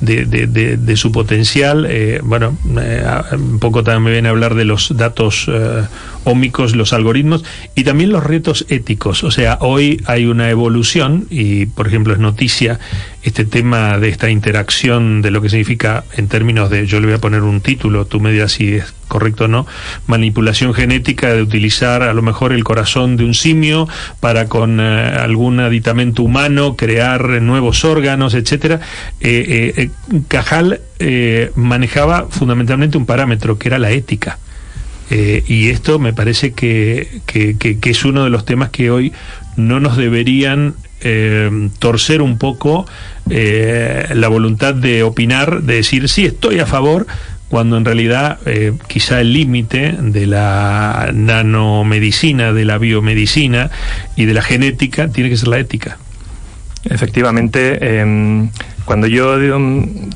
de, 0.00 0.26
de, 0.26 0.76
de, 0.76 0.96
su 0.96 1.12
potencial. 1.12 1.86
Eh, 1.88 2.20
bueno, 2.22 2.56
eh, 2.80 3.04
un 3.32 3.58
poco 3.58 3.82
también 3.82 4.14
viene 4.14 4.28
a 4.28 4.30
hablar 4.30 4.54
de 4.54 4.64
los 4.64 4.96
datos 4.96 5.46
eh, 5.48 5.84
ómicos, 6.24 6.76
los 6.76 6.92
algoritmos 6.92 7.44
y 7.74 7.84
también 7.84 8.10
los 8.10 8.24
retos 8.24 8.64
éticos. 8.68 9.24
O 9.24 9.30
sea, 9.30 9.58
hoy 9.60 10.00
hay 10.06 10.26
una 10.26 10.50
evolución 10.50 11.26
y, 11.30 11.66
por 11.66 11.88
ejemplo, 11.88 12.12
es 12.12 12.18
noticia 12.18 12.78
este 13.28 13.44
tema 13.44 13.98
de 13.98 14.08
esta 14.08 14.30
interacción 14.30 15.22
de 15.22 15.30
lo 15.30 15.40
que 15.40 15.48
significa 15.48 16.04
en 16.16 16.28
términos 16.28 16.70
de, 16.70 16.86
yo 16.86 17.00
le 17.00 17.06
voy 17.06 17.14
a 17.14 17.20
poner 17.20 17.42
un 17.42 17.60
título, 17.60 18.06
tú 18.06 18.20
me 18.20 18.32
dirás 18.32 18.52
si 18.52 18.74
es 18.74 18.94
correcto 19.06 19.44
o 19.44 19.48
no, 19.48 19.66
manipulación 20.06 20.74
genética 20.74 21.32
de 21.32 21.42
utilizar 21.42 22.02
a 22.02 22.12
lo 22.14 22.22
mejor 22.22 22.52
el 22.52 22.64
corazón 22.64 23.16
de 23.16 23.24
un 23.24 23.34
simio 23.34 23.88
para 24.20 24.46
con 24.46 24.80
eh, 24.80 24.84
algún 24.84 25.60
aditamento 25.60 26.22
humano 26.22 26.76
crear 26.76 27.42
nuevos 27.42 27.84
órganos, 27.84 28.34
etcétera. 28.34 28.80
Eh, 29.20 29.74
eh, 29.76 29.90
Cajal 30.28 30.80
manejaba 31.54 32.26
fundamentalmente 32.28 32.98
un 32.98 33.06
parámetro 33.06 33.58
que 33.58 33.68
era 33.68 33.78
la 33.78 33.90
ética. 33.90 34.38
y 35.10 35.68
esto 35.68 35.98
me 35.98 36.12
parece 36.12 36.52
que, 36.52 37.20
que, 37.26 37.78
es 37.82 38.04
uno 38.04 38.24
de 38.24 38.30
los 38.30 38.44
temas 38.44 38.70
que 38.70 38.90
hoy 38.90 39.12
no 39.56 39.80
nos 39.80 39.96
deberían 39.96 40.74
torcer 41.78 42.22
un 42.22 42.38
poco 42.38 42.86
la 43.28 44.28
voluntad 44.28 44.74
de 44.74 45.02
opinar, 45.02 45.62
de 45.62 45.76
decir, 45.76 46.08
sí, 46.08 46.26
estoy 46.26 46.58
a 46.58 46.66
favor, 46.66 47.06
cuando 47.48 47.78
en 47.78 47.84
realidad 47.84 48.38
eh, 48.46 48.72
quizá 48.86 49.20
el 49.20 49.32
límite 49.32 49.96
de 49.98 50.26
la 50.26 51.10
nanomedicina, 51.14 52.52
de 52.52 52.64
la 52.64 52.78
biomedicina 52.78 53.70
y 54.16 54.26
de 54.26 54.34
la 54.34 54.42
genética 54.42 55.08
tiene 55.08 55.30
que 55.30 55.36
ser 55.36 55.48
la 55.48 55.58
ética. 55.58 55.98
Efectivamente, 56.84 58.00
em, 58.00 58.50
cuando 58.88 59.06
yo 59.06 59.36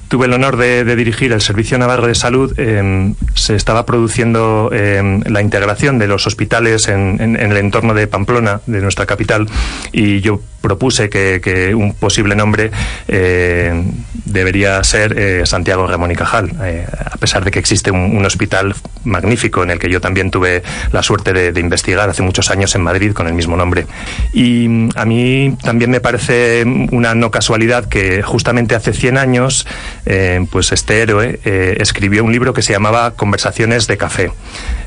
tuve 0.09 0.25
el 0.25 0.33
honor 0.33 0.57
de, 0.57 0.97
dirigir 0.97 1.31
el 1.33 1.43
Servicio 1.43 1.77
Navarro 1.77 2.07
de 2.07 2.15
Salud, 2.15 2.59
em, 2.59 3.15
se 3.35 3.55
estaba 3.55 3.85
produciendo 3.85 4.71
la 4.73 5.43
integración 5.43 5.99
de 5.99 6.07
los 6.07 6.27
hospitales 6.27 6.89
en, 6.89 7.37
el 7.37 7.57
entorno 7.59 7.93
de 7.93 8.07
Pamplona, 8.07 8.63
de 8.67 8.81
nuestra 8.81 9.05
capital, 9.05 9.47
y 9.93 10.23
yo 10.23 10.41
propuse 10.63 11.11
que, 11.11 11.75
un 11.75 11.93
posible 11.93 12.35
nombre 12.35 12.71
eh, 13.09 13.83
debería 14.25 14.83
ser 14.85 15.19
eh, 15.19 15.43
Santiago 15.45 15.87
Ramón 15.87 16.13
y 16.13 16.15
Cajal, 16.15 16.53
eh, 16.63 16.87
a 16.89 17.17
pesar 17.19 17.45
de 17.45 17.51
que 17.51 17.59
existe 17.59 17.91
un, 17.91 18.23
hospital 18.23 18.75
magnífico 19.05 19.65
en 19.65 19.73
el 19.73 19.81
que 19.81 19.91
yo 19.91 20.01
también 20.01 20.31
tuve 20.31 20.63
la 20.93 21.03
suerte 21.03 21.33
de, 21.33 21.61
investigar 21.61 22.09
hace 22.09 22.23
muchos 22.23 22.51
años 22.51 22.75
en 22.77 22.83
Madrid 22.83 23.13
con 23.13 23.27
el 23.27 23.35
mismo 23.35 23.57
nombre. 23.57 23.87
Y 24.33 24.69
mm, 24.69 24.91
a 24.95 25.05
mí 25.05 25.57
también 25.63 25.91
me 25.91 26.01
parece 26.01 26.65
una 26.93 27.15
no 27.15 27.31
casualidad 27.33 27.87
que 27.87 28.23
justamente 28.23 28.62
hace 28.75 28.93
100 28.93 29.19
años, 29.19 29.67
pues 30.51 30.73
este 30.73 31.03
héroe 31.03 31.41
escribió 31.81 32.25
un 32.25 32.33
libro 32.33 32.53
que 32.53 32.63
se 32.63 32.73
llamaba 32.73 33.13
Conversaciones 33.15 33.87
de 33.87 33.97
Café. 33.97 34.33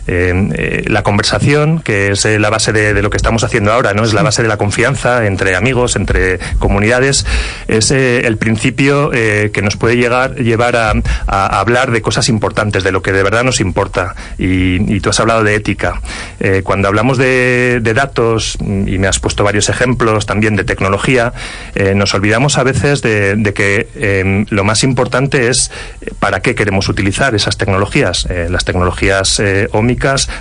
La 0.08 1.04
conversación, 1.04 1.80
que 1.80 2.12
es 2.12 2.26
la 2.26 2.50
base 2.50 2.72
de, 2.74 2.94
de, 2.94 3.02
lo 3.02 3.10
que 3.10 3.18
estamos 3.18 3.44
haciendo 3.44 3.72
ahora, 3.72 3.94
¿no? 3.94 4.04
Es 4.04 4.14
la 4.14 4.24
base 4.24 4.42
de 4.42 4.48
la 4.48 4.58
confianza 4.58 5.26
entre 5.26 5.56
amigos, 5.56 5.96
entre 5.96 6.40
comunidades, 6.60 7.26
es 7.68 7.92
eh, 7.92 8.26
el 8.26 8.38
principio 8.38 9.12
eh, 9.14 9.52
que 9.54 9.62
nos 9.62 9.78
puede 9.78 9.98
llegar, 9.98 10.36
llevar 10.36 10.76
a, 10.76 10.94
hablar 11.28 11.92
de 11.92 12.02
cosas 12.02 12.30
importantes, 12.30 12.84
de 12.84 12.92
lo 12.92 13.02
que 13.02 13.12
de 13.12 13.24
verdad 13.24 13.44
nos 13.44 13.60
importa. 13.60 14.16
Y, 14.38 15.00
tú 15.00 15.10
has 15.10 15.20
hablado 15.20 15.44
de 15.44 15.56
ética. 15.56 16.02
Eh, 16.40 16.62
cuando 16.64 16.88
hablamos 16.88 17.18
de, 17.18 17.82
datos, 17.96 18.58
y 18.60 18.98
me 18.98 19.08
has 19.08 19.20
puesto 19.20 19.44
varios 19.44 19.70
ejemplos 19.70 20.26
también 20.26 20.56
de 20.56 20.64
tecnología, 20.64 21.34
nos 21.96 22.14
olvidamos 22.14 22.58
a 22.58 22.64
veces 22.64 23.02
de, 23.02 23.54
que 23.56 23.88
em, 23.96 24.46
lo 24.50 24.64
más 24.64 24.84
importante 24.84 25.50
es 25.50 25.72
para 26.20 26.42
qué 26.42 26.56
queremos 26.56 26.90
utilizar 26.90 27.36
esas 27.36 27.58
tecnologías. 27.58 28.28
las 28.50 28.66
tecnologías 28.66 29.42
ómicas 29.72 29.95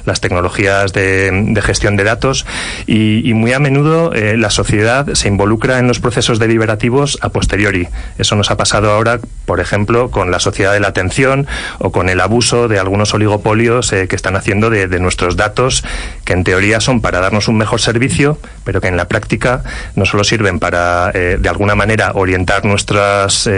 las 0.04 0.20
tecnologías 0.20 0.92
de, 0.92 1.60
gestión 1.62 1.96
de 1.96 2.04
datos 2.04 2.46
y, 2.86 3.32
muy 3.34 3.52
a 3.52 3.58
menudo 3.58 4.12
eh, 4.12 4.36
la 4.36 4.50
sociedad 4.50 5.14
se 5.14 5.28
involucra 5.28 5.78
en 5.78 5.88
los 5.88 5.98
procesos 5.98 6.38
deliberativos 6.38 7.18
a 7.20 7.30
posteriori. 7.30 7.88
Eso 8.18 8.36
nos 8.36 8.50
ha 8.50 8.56
pasado 8.56 8.92
ahora, 8.92 9.20
por 9.46 9.60
ejemplo, 9.60 10.10
con 10.10 10.30
la 10.30 10.38
sociedad 10.38 10.72
de 10.72 10.80
la 10.80 10.88
atención 10.88 11.46
o 11.78 11.90
con 11.90 12.08
el 12.08 12.20
abuso 12.20 12.68
de 12.68 12.78
algunos 12.78 13.14
oligopolios 13.14 13.92
eh, 13.92 14.08
que 14.08 14.16
están 14.16 14.36
haciendo 14.36 14.70
de, 14.70 14.86
nuestros 14.98 15.36
datos, 15.36 15.84
que 16.24 16.32
en 16.32 16.44
teoría 16.44 16.80
son 16.80 17.00
para 17.00 17.20
darnos 17.20 17.48
un 17.48 17.56
mejor 17.56 17.80
servicio, 17.80 18.38
pero 18.64 18.80
que 18.80 18.88
en 18.88 18.96
la 18.96 19.08
práctica 19.08 19.62
no 19.96 20.06
solo 20.06 20.24
sirven 20.24 20.58
para, 20.58 21.10
eh, 21.14 21.36
de 21.40 21.48
alguna 21.48 21.74
manera, 21.74 22.12
orientar 22.14 22.64
nuestras 22.64 23.48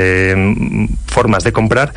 formas 1.07 1.45
de 1.45 1.53
comprar, 1.53 1.93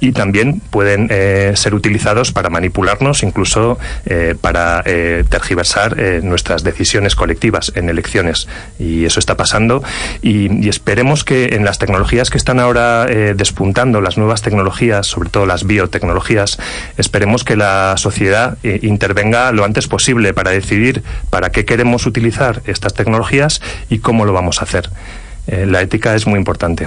y 0.00 0.12
también 0.12 0.60
pueden 0.70 1.08
eh, 1.10 1.52
ser 1.54 1.74
utilizados 1.74 2.32
para 2.32 2.48
manipularnos, 2.48 3.22
incluso 3.22 3.78
eh, 4.06 4.34
para 4.40 4.82
eh, 4.86 5.24
tergiversar 5.28 5.96
nuestras 6.22 6.64
decisiones 6.64 7.14
colectivas 7.14 7.72
en 7.74 7.90
elecciones. 7.90 8.48
Y 8.78 9.04
eso 9.04 9.20
está 9.20 9.36
pasando. 9.36 9.82
Y, 10.22 10.68
esperemos 10.70 11.24
que 11.24 11.56
en 11.56 11.64
las 11.64 11.78
tecnologías 11.78 12.30
que 12.30 12.38
están 12.38 12.60
ahora 12.60 13.06
despuntando, 13.06 14.00
las 14.00 14.16
nuevas 14.16 14.40
tecnologías, 14.40 15.06
sobre 15.06 15.28
todo 15.28 15.46
las 15.46 15.66
biotecnologías, 15.66 16.58
esperemos 16.96 17.42
que 17.44 17.56
la 17.56 17.94
sociedad 17.96 18.56
intervenga 18.62 19.50
lo 19.50 19.64
antes 19.64 19.88
posible 19.88 20.32
para 20.32 20.52
decidir 20.52 21.02
para 21.28 21.50
qué 21.50 21.64
queremos 21.64 22.06
utilizar 22.06 22.62
estas 22.66 22.94
tecnologías 22.94 23.60
y 23.88 23.98
cómo 23.98 24.24
lo 24.24 24.32
vamos 24.32 24.60
a 24.60 24.64
hacer. 24.64 24.88
la 25.46 25.80
ética 25.80 26.14
es 26.14 26.26
muy 26.26 26.38
importante. 26.38 26.86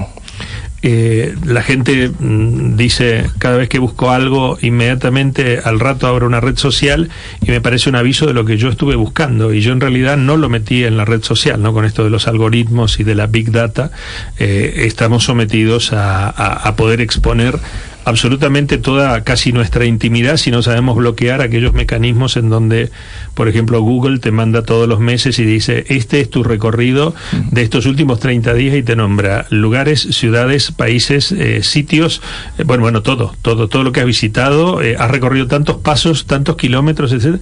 Eh, 0.85 1.33
la 1.45 1.63
gente 1.63 2.09
mm, 2.09 2.75
dice 2.75 3.29
cada 3.37 3.55
vez 3.55 3.69
que 3.69 3.79
busco 3.79 4.11
algo 4.11 4.57
inmediatamente 4.61 5.59
al 5.63 5.79
rato 5.79 6.07
abro 6.07 6.27
una 6.27 6.41
red 6.41 6.57
social 6.57 7.09
y 7.41 7.51
me 7.51 7.61
parece 7.61 7.89
un 7.89 7.95
aviso 7.95 8.27
de 8.27 8.33
lo 8.33 8.43
que 8.43 8.57
yo 8.57 8.67
estuve 8.67 8.95
buscando. 8.95 9.53
Y 9.53 9.61
yo 9.61 9.71
en 9.71 9.79
realidad 9.79 10.17
no 10.17 10.35
lo 10.35 10.49
metí 10.49 10.83
en 10.83 10.97
la 10.97 11.05
red 11.05 11.23
social 11.23 11.61
no 11.61 11.73
con 11.73 11.85
esto 11.85 12.03
de 12.03 12.09
los 12.09 12.27
algoritmos 12.27 12.99
y 12.99 13.03
de 13.03 13.15
la 13.15 13.27
big 13.27 13.51
data 13.51 13.91
eh, 14.39 14.83
estamos 14.85 15.23
sometidos 15.23 15.93
a 15.93 16.73
poder 16.75 16.99
exponer 16.99 17.59
absolutamente 18.05 18.77
toda 18.77 19.23
casi 19.23 19.51
nuestra 19.51 19.85
intimidad 19.85 20.37
si 20.37 20.51
no 20.51 20.61
sabemos 20.61 20.95
bloquear 20.95 21.41
aquellos 21.41 21.73
mecanismos 21.73 22.37
en 22.37 22.49
donde, 22.49 22.91
por 23.33 23.47
ejemplo, 23.47 23.81
Google 23.81 24.19
te 24.19 24.31
manda 24.31 24.63
todos 24.63 24.87
los 24.87 24.99
meses 24.99 25.39
y 25.39 25.45
dice, 25.45 25.85
este 25.89 26.19
es 26.21 26.29
tu 26.29 26.43
recorrido 26.43 27.15
de 27.51 27.61
estos 27.61 27.85
últimos 27.85 28.19
30 28.19 28.53
días 28.53 28.75
y 28.75 28.83
te 28.83 28.95
nombra 28.95 29.45
lugares, 29.49 30.01
ciudades, 30.11 30.71
países, 30.71 31.31
eh, 31.31 31.63
sitios, 31.63 32.21
eh, 32.57 32.63
bueno, 32.63 32.83
bueno, 32.83 33.01
todo, 33.01 33.35
todo, 33.41 33.67
todo 33.67 33.83
lo 33.83 33.91
que 33.91 34.01
has 34.01 34.05
visitado, 34.05 34.81
eh, 34.81 34.95
has 34.97 35.09
recorrido 35.09 35.47
tantos 35.47 35.77
pasos, 35.77 36.25
tantos 36.25 36.57
kilómetros, 36.57 37.11
etc. 37.13 37.41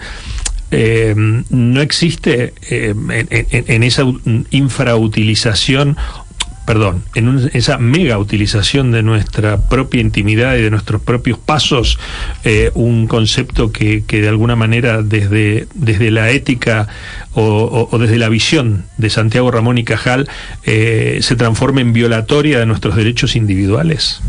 no 1.50 1.82
existe 1.82 2.54
en, 2.70 3.84
esa 3.84 4.04
infrautilización 4.52 5.98
perdón, 6.66 7.04
en 7.16 7.50
esa 7.54 7.78
mega 7.78 8.18
utilización 8.18 8.92
de 8.92 9.04
nuestra 9.04 9.58
propia 9.58 10.02
intimidad 10.02 10.56
y 10.56 10.62
de 10.62 10.70
nuestros 10.70 11.02
propios 11.02 11.38
pasos, 11.38 12.00
eh, 12.44 12.72
un 12.76 13.08
concepto 13.08 13.72
que, 13.72 14.04
que, 14.06 14.22
de 14.22 14.30
alguna 14.30 14.56
manera 14.56 15.02
desde, 15.02 15.68
desde 15.74 16.12
la 16.12 16.30
ética 16.30 16.88
o, 17.34 17.98
desde 17.98 18.18
la 18.18 18.30
visión 18.30 18.86
de 18.98 19.10
Santiago 19.10 19.52
Ramón 19.52 19.78
y 19.78 19.84
Cajal 19.84 20.30
eh, 20.64 21.20
se 21.22 21.36
transforme 21.36 21.82
en 21.82 21.94
violatoria 21.94 22.60
de 22.60 22.66
nuestros 22.66 22.96
derechos 22.96 23.36
individuales? 23.36 24.22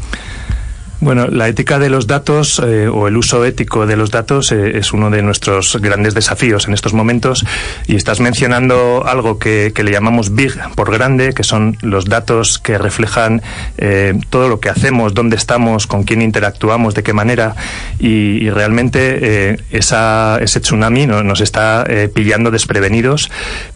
Bueno, 1.02 1.26
la 1.26 1.49
ética 1.49 1.80
de 1.80 1.90
los 1.90 2.06
datos 2.06 2.62
eh, 2.64 2.87
o 2.87 3.09
el 3.09 3.16
uso 3.16 3.44
ético 3.44 3.87
de 3.87 3.97
los 3.97 4.12
datos 4.12 4.52
eh, 4.52 4.78
es 4.78 4.92
uno 4.92 5.11
de 5.11 5.21
nuestros 5.21 5.76
grandes 5.80 6.14
desafíos 6.14 6.68
en 6.68 6.75
estos 6.75 6.94
momentos. 6.94 7.44
Y 7.88 7.97
estás 7.97 8.21
mencionando 8.21 9.04
algo 9.04 9.37
que, 9.40 9.73
le 9.76 9.90
llamamos 9.90 10.37
big 10.37 10.56
por 10.76 10.92
grande, 10.92 11.32
que 11.32 11.42
son 11.42 11.76
los 11.82 12.04
datos 12.04 12.61
que 12.61 12.78
reflejan 12.78 13.42
eh, 13.78 14.14
todo 14.30 14.49
lo 14.49 14.61
que 14.61 14.68
hacemos, 14.68 15.12
dónde 15.12 15.35
estamos, 15.35 15.88
con 15.88 16.04
quién 16.04 16.23
interactuamos, 16.23 16.94
de 16.94 17.02
qué 17.02 17.12
manera. 17.12 17.56
Y, 17.99 18.49
realmente 18.50 19.59
esa, 19.71 20.38
ese 20.40 20.61
tsunami 20.61 21.06
nos 21.06 21.40
está 21.40 21.87
pillando 22.14 22.50
desprevenidos, 22.50 23.30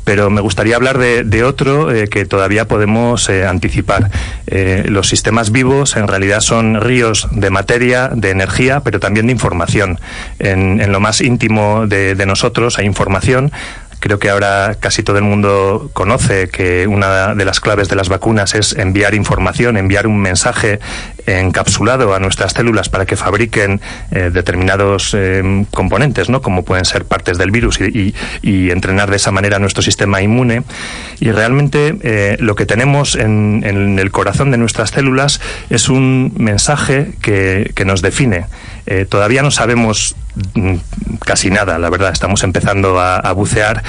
pero 0.04 0.28
me 0.28 0.42
gustaría 0.42 0.76
hablar 0.76 0.98
de, 0.98 1.24
de 1.24 1.44
otro 1.44 1.88
que 2.10 2.26
todavía 2.26 2.68
podemos 2.68 3.30
anticipar. 3.30 4.10
los 4.84 5.08
sistemas 5.08 5.50
vivos 5.50 5.96
en 5.96 6.08
realidad 6.08 6.40
son 6.40 6.80
ríos 6.80 7.15
de 7.30 7.50
materia, 7.50 8.08
de 8.08 8.30
energía, 8.30 8.80
pero 8.80 9.00
también 9.00 9.26
de 9.26 9.32
información. 9.32 9.98
En, 10.38 10.92
lo 10.92 11.00
más 11.00 11.20
íntimo 11.20 11.86
de, 11.86 12.14
de 12.14 12.26
nosotros 12.26 12.78
hay 12.78 12.86
información, 12.86 13.52
Creo 14.00 14.18
que 14.18 14.30
ahora 14.30 14.76
casi 14.78 15.02
todo 15.02 15.18
el 15.18 15.24
mundo 15.24 15.90
conoce 15.92 16.48
que 16.48 16.86
una 16.86 17.34
de 17.34 17.44
las 17.44 17.60
claves 17.60 17.88
de 17.88 17.96
las 17.96 18.08
vacunas 18.08 18.54
es 18.54 18.74
enviar 18.76 19.14
información, 19.14 19.76
enviar 19.76 20.06
un 20.06 20.20
mensaje 20.20 20.80
encapsulado 21.26 22.14
a 22.14 22.20
nuestras 22.20 22.52
células 22.52 22.88
para 22.88 23.06
que 23.06 23.16
fabriquen 23.16 23.80
eh, 24.10 24.30
determinados 24.32 25.14
eh, 25.14 25.64
componentes, 25.72 26.28
¿no? 26.28 26.40
como 26.40 26.64
pueden 26.64 26.84
ser 26.84 27.04
partes 27.04 27.38
del 27.38 27.50
virus 27.50 27.80
y, 27.80 28.14
entrenar 28.42 29.10
de 29.10 29.16
esa 29.16 29.30
manera 29.30 29.58
nuestro 29.58 29.82
sistema 29.82 30.20
inmune. 30.22 30.62
Y 31.20 31.30
realmente 31.30 31.96
eh, 32.02 32.36
lo 32.40 32.54
que 32.54 32.66
tenemos 32.66 33.14
en, 33.16 33.62
el 33.64 34.10
corazón 34.10 34.50
de 34.50 34.58
nuestras 34.58 34.90
células 34.90 35.40
es 35.70 35.88
un 35.88 36.32
mensaje 36.36 37.12
que, 37.22 37.72
que 37.74 37.84
nos 37.84 38.02
define. 38.02 38.46
todavía 39.08 39.42
no 39.42 39.50
sabemos 39.50 40.14
mm, 40.54 40.76
casi 41.24 41.50
nada, 41.50 41.78
la 41.78 41.90
verdad. 41.90 42.12
Estamos 42.12 42.42
empezando 42.42 43.00
a, 43.00 43.32
bucear, 43.32 43.82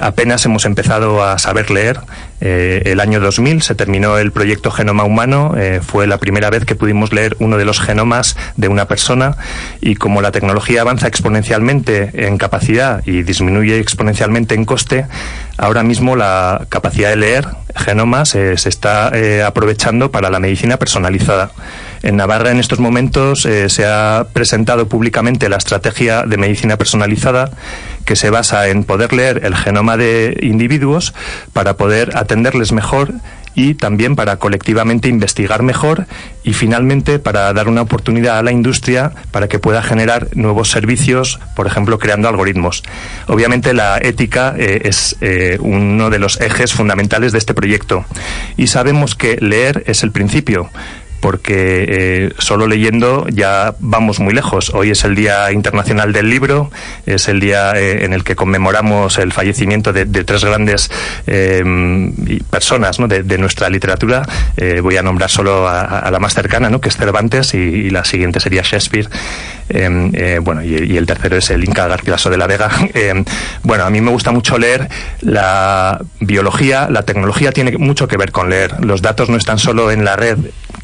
apenas 0.00 0.44
hemos 0.44 0.64
empezado 0.64 1.22
a 1.22 1.38
saber 1.38 1.70
leer. 1.70 2.00
El 2.40 3.00
año 3.00 3.20
2000 3.20 3.62
se 3.62 3.74
terminó 3.74 4.18
el 4.18 4.32
proyecto 4.32 4.70
Genoma 4.70 5.04
Humano, 5.04 5.54
fue 5.82 6.06
la 6.06 6.18
primera 6.18 6.50
vez 6.50 6.64
que 6.64 6.74
pudimos 6.74 7.12
leer 7.12 7.36
uno 7.40 7.56
de 7.56 7.64
los 7.64 7.80
genomas 7.80 8.36
de 8.56 8.68
una 8.68 8.86
persona 8.86 9.36
y 9.80 9.96
como 9.96 10.22
la 10.22 10.30
tecnología 10.30 10.82
avanza 10.82 11.08
exponencialmente 11.08 12.26
en 12.26 12.38
capacidad 12.38 13.02
y 13.06 13.22
disminuye 13.22 13.78
exponencialmente 13.78 14.54
en 14.54 14.64
coste, 14.64 15.06
ahora 15.56 15.82
mismo 15.82 16.16
la 16.16 16.66
capacidad 16.68 17.10
de 17.10 17.16
leer 17.16 17.48
genomas 17.76 18.30
se 18.30 18.54
está 18.54 19.10
eh, 19.14 19.42
aprovechando 19.42 20.10
para 20.10 20.30
la 20.30 20.40
medicina 20.40 20.76
personalizada. 20.76 21.50
En 22.02 22.16
Navarra 22.16 22.50
en 22.50 22.60
estos 22.60 22.78
momentos 22.78 23.44
eh, 23.44 23.68
se 23.68 23.84
ha 23.84 24.26
presentado 24.32 24.88
públicamente 24.88 25.48
la 25.48 25.56
estrategia 25.56 26.22
de 26.22 26.36
medicina 26.36 26.76
personalizada 26.76 27.50
que 28.04 28.16
se 28.16 28.30
basa 28.30 28.68
en 28.68 28.84
poder 28.84 29.12
leer 29.12 29.44
el 29.44 29.54
genoma 29.56 29.96
de 29.96 30.38
individuos 30.42 31.12
para 31.52 31.76
poder 31.76 32.16
atenderles 32.28 32.72
mejor 32.72 33.14
y 33.54 33.74
también 33.74 34.14
para 34.14 34.36
colectivamente 34.36 35.08
investigar 35.08 35.62
mejor 35.62 36.06
y 36.44 36.52
finalmente 36.52 37.18
para 37.18 37.52
dar 37.54 37.68
una 37.68 37.80
oportunidad 37.80 38.38
a 38.38 38.42
la 38.42 38.52
industria 38.52 39.12
para 39.32 39.48
que 39.48 39.58
pueda 39.58 39.82
generar 39.82 40.28
nuevos 40.36 40.70
servicios, 40.70 41.40
por 41.56 41.66
ejemplo, 41.66 41.98
creando 41.98 42.28
algoritmos. 42.28 42.84
Obviamente 43.26 43.72
la 43.72 43.98
ética 43.98 44.54
eh, 44.56 44.82
es 44.84 45.16
eh, 45.22 45.56
uno 45.60 46.10
de 46.10 46.18
los 46.18 46.38
ejes 46.40 46.74
fundamentales 46.74 47.32
de 47.32 47.38
este 47.38 47.54
proyecto 47.54 48.04
y 48.58 48.66
sabemos 48.66 49.14
que 49.14 49.38
leer 49.40 49.82
es 49.86 50.02
el 50.02 50.12
principio 50.12 50.70
porque 51.20 51.84
eh, 51.88 52.32
solo 52.38 52.66
leyendo 52.66 53.26
ya 53.28 53.74
vamos 53.80 54.20
muy 54.20 54.34
lejos. 54.34 54.70
Hoy 54.74 54.90
es 54.90 55.04
el 55.04 55.14
Día 55.14 55.50
Internacional 55.52 56.12
del 56.12 56.30
Libro, 56.30 56.70
es 57.06 57.28
el 57.28 57.40
día 57.40 57.72
eh, 57.72 58.04
en 58.04 58.12
el 58.12 58.24
que 58.24 58.36
conmemoramos 58.36 59.18
el 59.18 59.32
fallecimiento 59.32 59.92
de, 59.92 60.06
tres 60.06 60.44
grandes 60.44 60.90
eh, 61.26 61.62
personas 62.50 62.98
de, 62.98 63.38
nuestra 63.38 63.68
literatura. 63.68 64.22
voy 64.82 64.96
a 64.96 65.02
nombrar 65.02 65.30
solo 65.30 65.68
a, 65.68 66.10
la 66.10 66.18
más 66.18 66.34
cercana, 66.34 66.68
¿no? 66.70 66.80
que 66.80 66.88
es 66.88 66.96
Cervantes, 66.96 67.54
y, 67.54 67.90
la 67.90 68.04
siguiente 68.04 68.40
sería 68.40 68.62
Shakespeare. 68.62 69.08
Bueno, 70.42 70.62
y, 70.62 70.96
el 70.96 71.06
tercero 71.06 71.36
es 71.36 71.50
el 71.50 71.64
Inca 71.64 71.86
Garcilaso 71.86 72.30
de 72.30 72.36
la 72.36 72.46
Vega. 72.46 72.70
bueno, 73.62 73.84
a 73.84 73.90
mí 73.90 74.00
me 74.00 74.10
gusta 74.10 74.32
mucho 74.32 74.58
leer 74.58 74.88
la 75.20 76.00
biología, 76.20 76.88
la 76.90 77.02
tecnología 77.02 77.52
tiene 77.52 77.76
mucho 77.78 78.08
que 78.08 78.16
ver 78.16 78.32
con 78.32 78.50
leer. 78.50 78.84
Los 78.84 79.02
datos 79.02 79.28
no 79.28 79.36
están 79.36 79.58
solo 79.58 79.90
en 79.90 80.04
la 80.04 80.16
red 80.16 80.38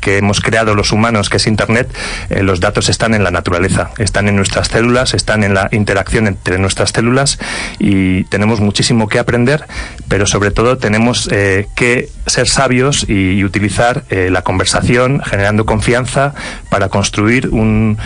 que 0.05 0.19
hemos 0.19 0.41
creado 0.41 0.75
los 0.75 0.93
humanos, 0.93 1.31
que 1.31 1.39
es 1.39 1.47
Internet, 1.47 1.89
eh, 2.29 2.43
los 2.43 2.61
datos 2.61 2.91
están 2.91 3.15
en 3.15 3.25
la 3.25 3.31
naturaleza, 3.31 3.91
están 3.97 4.29
en 4.29 4.37
nuestras 4.37 4.69
células, 4.69 5.15
están 5.15 5.43
en 5.45 5.55
la 5.55 5.71
interacción 5.73 6.27
entre 6.27 6.59
nuestras 6.59 6.91
células 6.91 7.39
y 7.79 8.25
tenemos 8.25 8.61
muchísimo 8.61 9.09
que 9.09 9.19
aprender, 9.19 9.65
pero 10.07 10.27
sobre 10.27 10.51
todo 10.51 10.77
tenemos 10.77 11.27
eh, 11.33 11.69
que 11.75 12.11
ser 12.27 12.49
sabios 12.49 13.07
y, 13.09 13.43
utilizar 13.45 14.05
eh, 14.09 14.31
la 14.31 14.43
conversación 14.43 15.21
generando 15.23 15.67
confianza 15.67 16.35
para 16.71 16.89
construir 16.89 17.49
un 17.49 17.99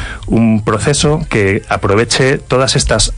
proceso 0.68 1.24
que 1.31 1.62
aproveche 1.70 2.37
todas 2.37 2.76
estas 2.76 3.14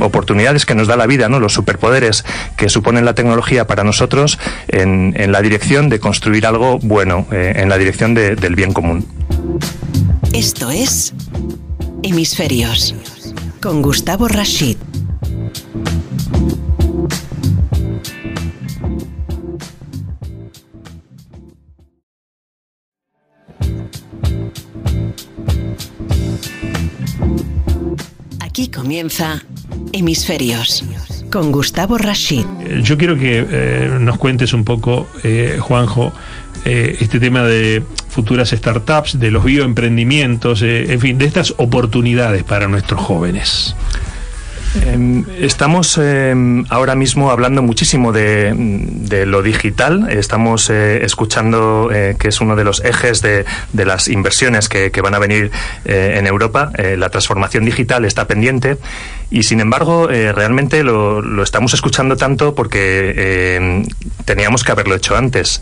oportunidades 0.00 0.64
que 0.64 0.76
nos 0.76 0.86
da 0.86 0.96
la 0.96 1.06
vida, 1.06 1.28
¿no? 1.28 1.40
los 1.40 1.54
superpoderes 1.54 2.24
que 2.56 2.68
supone 2.68 3.02
la 3.02 3.14
tecnología 3.14 3.66
para 3.66 3.82
nosotros 3.82 4.38
en, 4.68 5.14
en 5.16 5.32
la 5.32 5.42
dirección 5.42 5.88
de 5.88 5.98
construir 5.98 6.46
algo 6.46 6.78
bueno, 6.78 7.26
eh, 7.32 7.54
en 7.56 7.68
la 7.68 7.78
dirección 7.78 8.14
del 8.14 8.54
bien 8.54 8.72
común. 8.72 9.06
Esto 10.32 10.70
es 10.70 11.14
Hemisferios. 12.04 12.94
Con 13.60 13.82
Gustavo 13.82 14.28
Rashid. 14.28 14.76
Aquí 28.58 28.70
comienza 28.70 29.40
Hemisferios 29.92 30.84
con 31.30 31.52
Gustavo 31.52 31.96
Rashid. 31.96 32.44
Yo 32.82 32.98
quiero 32.98 33.16
que 33.16 33.46
eh, 33.48 33.98
nos 34.00 34.18
cuentes 34.18 34.52
un 34.52 34.64
poco, 34.64 35.06
eh, 35.22 35.58
Juanjo, 35.60 36.12
eh, 36.64 36.96
este 37.00 37.20
tema 37.20 37.44
de 37.44 37.84
futuras 38.08 38.50
startups, 38.50 39.20
de 39.20 39.30
los 39.30 39.44
bioemprendimientos, 39.44 40.62
eh, 40.62 40.92
en 40.92 41.00
fin, 41.00 41.18
de 41.18 41.26
estas 41.26 41.54
oportunidades 41.58 42.42
para 42.42 42.66
nuestros 42.66 43.00
jóvenes. 43.00 43.76
Em, 44.84 45.24
estamos 45.38 45.98
em, 45.98 46.64
ahora 46.68 46.94
mismo 46.94 47.30
hablando 47.30 47.62
muchísimo 47.62 48.12
de, 48.12 48.54
lo 49.26 49.42
digital. 49.42 50.08
Estamos 50.10 50.70
eh, 50.70 51.04
escuchando 51.04 51.90
que 52.18 52.28
es 52.28 52.40
uno 52.40 52.56
de 52.56 52.64
los 52.64 52.84
ejes 52.84 53.22
de, 53.22 53.44
las 53.72 54.08
inversiones 54.08 54.68
que, 54.68 54.90
van 55.00 55.14
a 55.14 55.18
venir 55.18 55.50
en 55.84 56.26
Europa. 56.26 56.72
la 56.76 57.08
transformación 57.08 57.64
digital 57.64 58.04
está 58.04 58.26
pendiente 58.26 58.76
y 59.30 59.44
sin 59.44 59.60
embargo 59.60 60.08
realmente 60.08 60.82
lo, 60.82 61.42
estamos 61.42 61.72
escuchando 61.74 62.16
tanto 62.16 62.54
porque 62.54 63.56
em, 63.56 63.86
teníamos 64.24 64.64
que 64.64 64.72
haberlo 64.72 64.94
hecho 64.94 65.16
antes. 65.16 65.60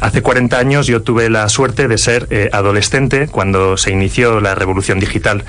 Hace 0.00 0.20
40 0.20 0.58
años 0.58 0.86
yo 0.86 1.02
tuve 1.02 1.30
la 1.30 1.48
suerte 1.48 1.88
de 1.88 1.96
ser 1.96 2.26
eh, 2.30 2.50
adolescente 2.52 3.28
cuando 3.28 3.76
se 3.76 3.92
inició 3.92 4.40
la 4.40 4.54
revolución 4.54 5.00
digital. 5.00 5.44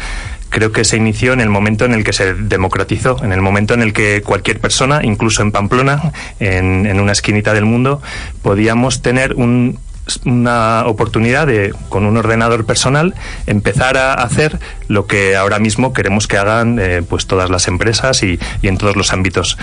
Creo 0.50 0.72
que 0.72 0.84
se 0.84 0.98
inició 0.98 1.34
en 1.34 1.42
el 1.42 1.50
momento 1.50 1.86
en 1.86 1.94
el 1.94 2.04
que 2.04 2.14
se 2.14 2.34
democratizó, 2.34 3.24
en 3.24 3.32
el 3.32 3.42
momento 3.42 3.74
en 3.74 3.82
el 3.82 3.94
que 3.94 4.22
cualquier 4.22 4.60
persona, 4.60 5.02
incluso 5.04 5.42
en 5.42 5.52
Pamplona, 5.52 6.14
en, 6.40 7.00
una 7.00 7.12
esquinita 7.12 7.54
del 7.54 7.66
mundo, 7.66 8.02
podíamos 8.42 9.02
tener 9.02 9.36
una 9.36 10.86
oportunidad 10.86 11.48
de, 11.48 11.74
con 11.90 12.06
un 12.06 12.18
ordenador 12.18 12.66
personal, 12.66 13.14
empezar 13.46 13.98
a 13.98 14.14
hacer 14.14 14.60
lo 14.88 15.06
que 15.06 15.36
ahora 15.36 15.60
mismo 15.60 15.94
queremos 15.94 16.28
que 16.28 16.38
hagan 16.38 16.80
eh, 16.80 17.04
pues 17.08 17.28
todas 17.28 17.50
las 17.50 17.68
empresas 17.68 18.24
y, 18.24 18.40
y 18.62 18.68
en 18.68 18.78
todos 18.78 18.96
los 18.96 19.12
ámbitos. 19.12 19.58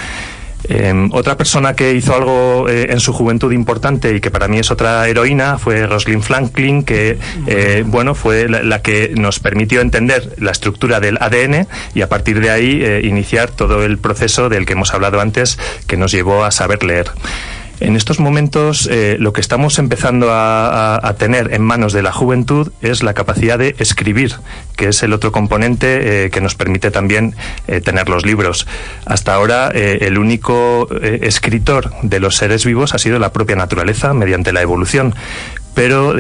Em, 0.68 1.11
otra 1.12 1.37
persona 1.37 1.74
que 1.74 1.92
hizo 1.92 2.14
algo 2.14 2.68
eh, 2.68 2.87
en 2.90 3.00
su 3.00 3.12
juventud 3.12 3.53
importante 3.53 4.14
y 4.14 4.20
que 4.20 4.31
para 4.31 4.48
mí 4.48 4.59
es 4.59 4.70
otra 4.70 5.07
heroína 5.09 5.59
fue 5.59 5.87
Rosalind 5.87 6.22
Franklin, 6.22 6.85
que 6.85 7.18
eh, 7.46 7.85
bueno 7.87 8.14
fue 8.14 8.48
la, 8.48 8.81
que 8.81 9.12
nos 9.16 9.40
permitió 9.40 9.81
entender 9.81 10.35
la 10.38 10.53
estructura 10.53 11.00
del 11.00 11.18
ADN 11.20 11.66
y 11.94 12.00
a 12.00 12.09
partir 12.09 12.40
de 12.40 12.50
ahí 12.50 12.83
eh, 12.83 13.03
iniciar 13.05 13.50
todo 13.50 13.85
el 13.85 13.98
proceso 13.98 14.48
del 14.48 14.64
que 14.64 14.72
hemos 14.72 14.94
hablado 14.94 15.20
antes, 15.20 15.59
que 15.87 15.96
nos 15.96 16.12
llevó 16.12 16.44
a 16.44 16.50
saber 16.50 16.83
leer. 16.83 17.11
En 17.81 17.97
estos 17.97 18.21
momentos 18.21 18.89
eh, 18.91 19.17
lo 19.19 19.33
que 19.33 19.41
estamos 19.41 19.79
empezando 19.79 20.29
a, 20.31 21.15
tener 21.19 21.53
en 21.55 21.63
manos 21.63 21.93
de 21.93 22.03
la 22.03 22.13
juventud 22.13 22.73
es 22.81 23.03
la 23.03 23.15
capacidad 23.15 23.59
de 23.59 23.75
escribir, 23.79 24.35
que 24.77 24.89
es 24.89 25.03
el 25.03 25.13
otro 25.13 25.33
componente 25.33 26.25
eh, 26.25 26.31
que 26.31 26.41
nos 26.41 26.55
permite 26.55 26.91
también 26.91 27.35
eh, 27.69 27.81
tener 27.81 28.09
los 28.09 28.25
libros. 28.27 28.67
Hasta 29.07 29.35
ahora 29.35 29.69
el 29.75 30.19
único 30.19 30.89
escritor 31.03 31.93
de 32.03 32.21
los 32.21 32.37
seres 32.37 32.65
vivos 32.65 32.95
ha 32.95 32.99
sido 32.99 33.19
la 33.19 33.33
propia 33.33 33.57
naturaleza 33.57 34.15
mediante 34.15 34.53
la 34.53 34.63
evolución, 34.63 35.15
pero 35.75 36.15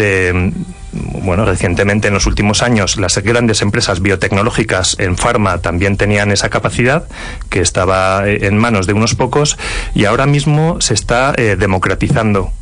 bueno, 0.94 1.44
recientemente 1.44 2.08
en 2.08 2.14
los 2.14 2.26
últimos 2.26 2.62
años 2.62 2.96
las 2.96 3.18
grandes 3.18 3.62
empresas 3.62 4.00
biotecnológicas 4.00 4.96
en 4.98 5.16
farma 5.16 5.58
también 5.58 5.96
tenían 5.96 6.30
esa 6.30 6.50
capacidad 6.50 7.04
que 7.50 7.60
estaba 7.60 8.28
eh, 8.28 8.46
en 8.46 8.58
manos 8.58 8.86
de 8.86 8.92
unos 8.92 9.14
pocos 9.14 9.58
y 9.94 10.04
ahora 10.04 10.26
mismo 10.26 10.80
se 10.80 10.94
está 10.94 11.34
eh, 11.36 11.56
democratizando. 11.58 12.52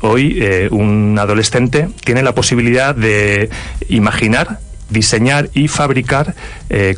Hoy 0.00 0.38
eh, 0.40 0.68
un 0.70 1.16
adolescente 1.18 1.88
tiene 2.04 2.22
la 2.22 2.34
posibilidad 2.34 2.94
de 2.94 3.50
imaginar 3.88 4.58
diseñar 4.92 5.50
y 5.54 5.68
fabricar 5.68 6.34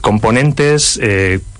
componentes 0.00 0.98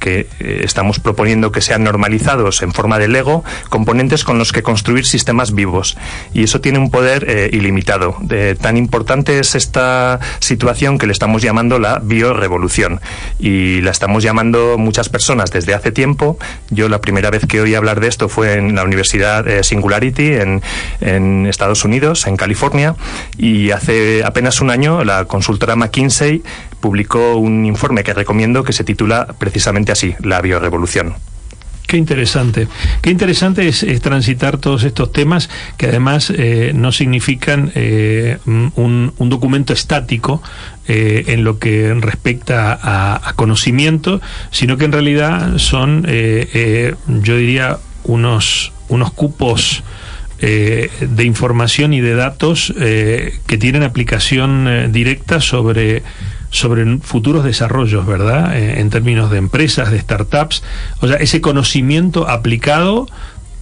que 0.05 0.29
eh, 0.39 0.61
estamos 0.65 1.01
proponiendo 1.01 1.51
que 1.51 1.63
sean 1.63 1.83
normalizados 1.83 2.61
en 2.61 2.75
forma 2.75 2.99
de 2.99 3.09
Lego, 3.09 3.43
componentes 3.71 4.23
con 4.23 4.37
los 4.37 4.53
que 4.53 4.63
construir 4.63 5.07
sistemas 5.07 5.55
vivos. 5.55 5.97
Y 6.35 6.45
eso 6.45 6.61
tiene 6.61 6.79
un 6.79 6.91
poder 6.91 7.25
eh, 7.27 7.49
ilimitado. 7.51 8.19
tan 8.61 8.77
importante 8.77 9.39
es 9.39 9.55
esta 9.55 10.21
situación 10.41 10.99
que 10.99 11.07
le 11.07 11.13
estamos 11.13 11.41
llamando 11.41 11.79
la 11.79 12.01
biorevolución. 12.01 13.01
Y 13.39 13.81
la 13.81 13.93
estamos 13.93 14.23
llamando 14.23 14.77
muchas 14.77 15.09
personas 15.09 15.51
desde 15.51 15.73
hace 15.73 15.91
tiempo. 15.91 16.39
Yo 16.69 16.91
la 16.91 17.01
primera 17.01 17.31
vez 17.31 17.47
que 17.47 17.63
oí 17.63 17.75
hablar 17.75 18.01
de 18.01 18.09
esto 18.09 18.29
fue 18.29 18.59
en 18.59 18.75
la 18.75 18.85
Universidad 18.85 19.49
eh, 19.49 19.65
Singularity 19.65 20.35
en, 20.35 20.63
en 21.01 21.47
Estados 21.47 21.83
Unidos, 21.83 22.27
en 22.27 22.37
California. 22.37 22.95
Y 23.39 23.71
hace 23.71 24.23
apenas 24.23 24.61
un 24.61 24.69
año 24.69 25.03
la 25.03 25.25
consultora 25.25 25.77
McKinsey 25.77 26.24
publicó 26.81 27.37
un 27.37 27.65
informe 27.65 28.05
que 28.05 28.15
recomiendo 28.15 28.65
que 28.65 28.73
se 28.73 28.85
titula 28.85 29.35
precisamente 29.39 29.93
así, 29.93 30.15
La 30.21 30.41
biorevolución. 30.41 31.15
Qué 31.87 31.99
interesante. 31.99 32.67
Qué 33.03 33.11
interesante 33.11 33.69
es, 33.69 33.85
transitar 34.01 34.57
todos 34.59 34.85
estos 34.85 35.13
temas 35.13 35.51
que 35.77 35.87
además 35.87 36.33
eh, 36.35 36.73
no 36.75 36.93
significan 36.93 37.73
eh, 37.75 38.39
un, 38.47 39.13
documento 39.19 39.73
estático 39.73 40.43
eh, 40.89 41.25
en 41.29 41.45
lo 41.45 41.59
que 41.59 41.93
respecta 41.95 42.79
a, 42.83 43.35
conocimiento, 43.35 44.21
sino 44.51 44.77
que 44.77 44.87
en 44.87 44.93
realidad 44.93 45.59
son, 45.59 46.07
yo 46.07 47.37
diría, 47.37 47.79
unos, 48.05 48.73
unos 48.89 49.13
cupos 49.13 49.83
de 50.45 51.25
información 51.25 51.95
y 51.95 52.01
de 52.01 52.15
datos 52.15 52.73
que 52.77 53.59
tienen 53.59 53.83
aplicación 53.83 54.93
directa 54.93 55.41
sobre 55.41 56.03
sobre 56.55 56.99
futuros 56.99 57.43
desarrollos, 57.43 58.07
¿verdad? 58.07 58.57
Eh, 58.57 58.79
en 58.79 58.89
términos 58.89 59.29
de 59.29 59.39
empresas, 59.39 59.91
de 59.91 59.99
startups, 59.99 60.63
o 61.01 61.09
sea, 61.09 61.17
ese 61.17 61.41
conocimiento 61.41 62.29
aplicado 62.29 63.09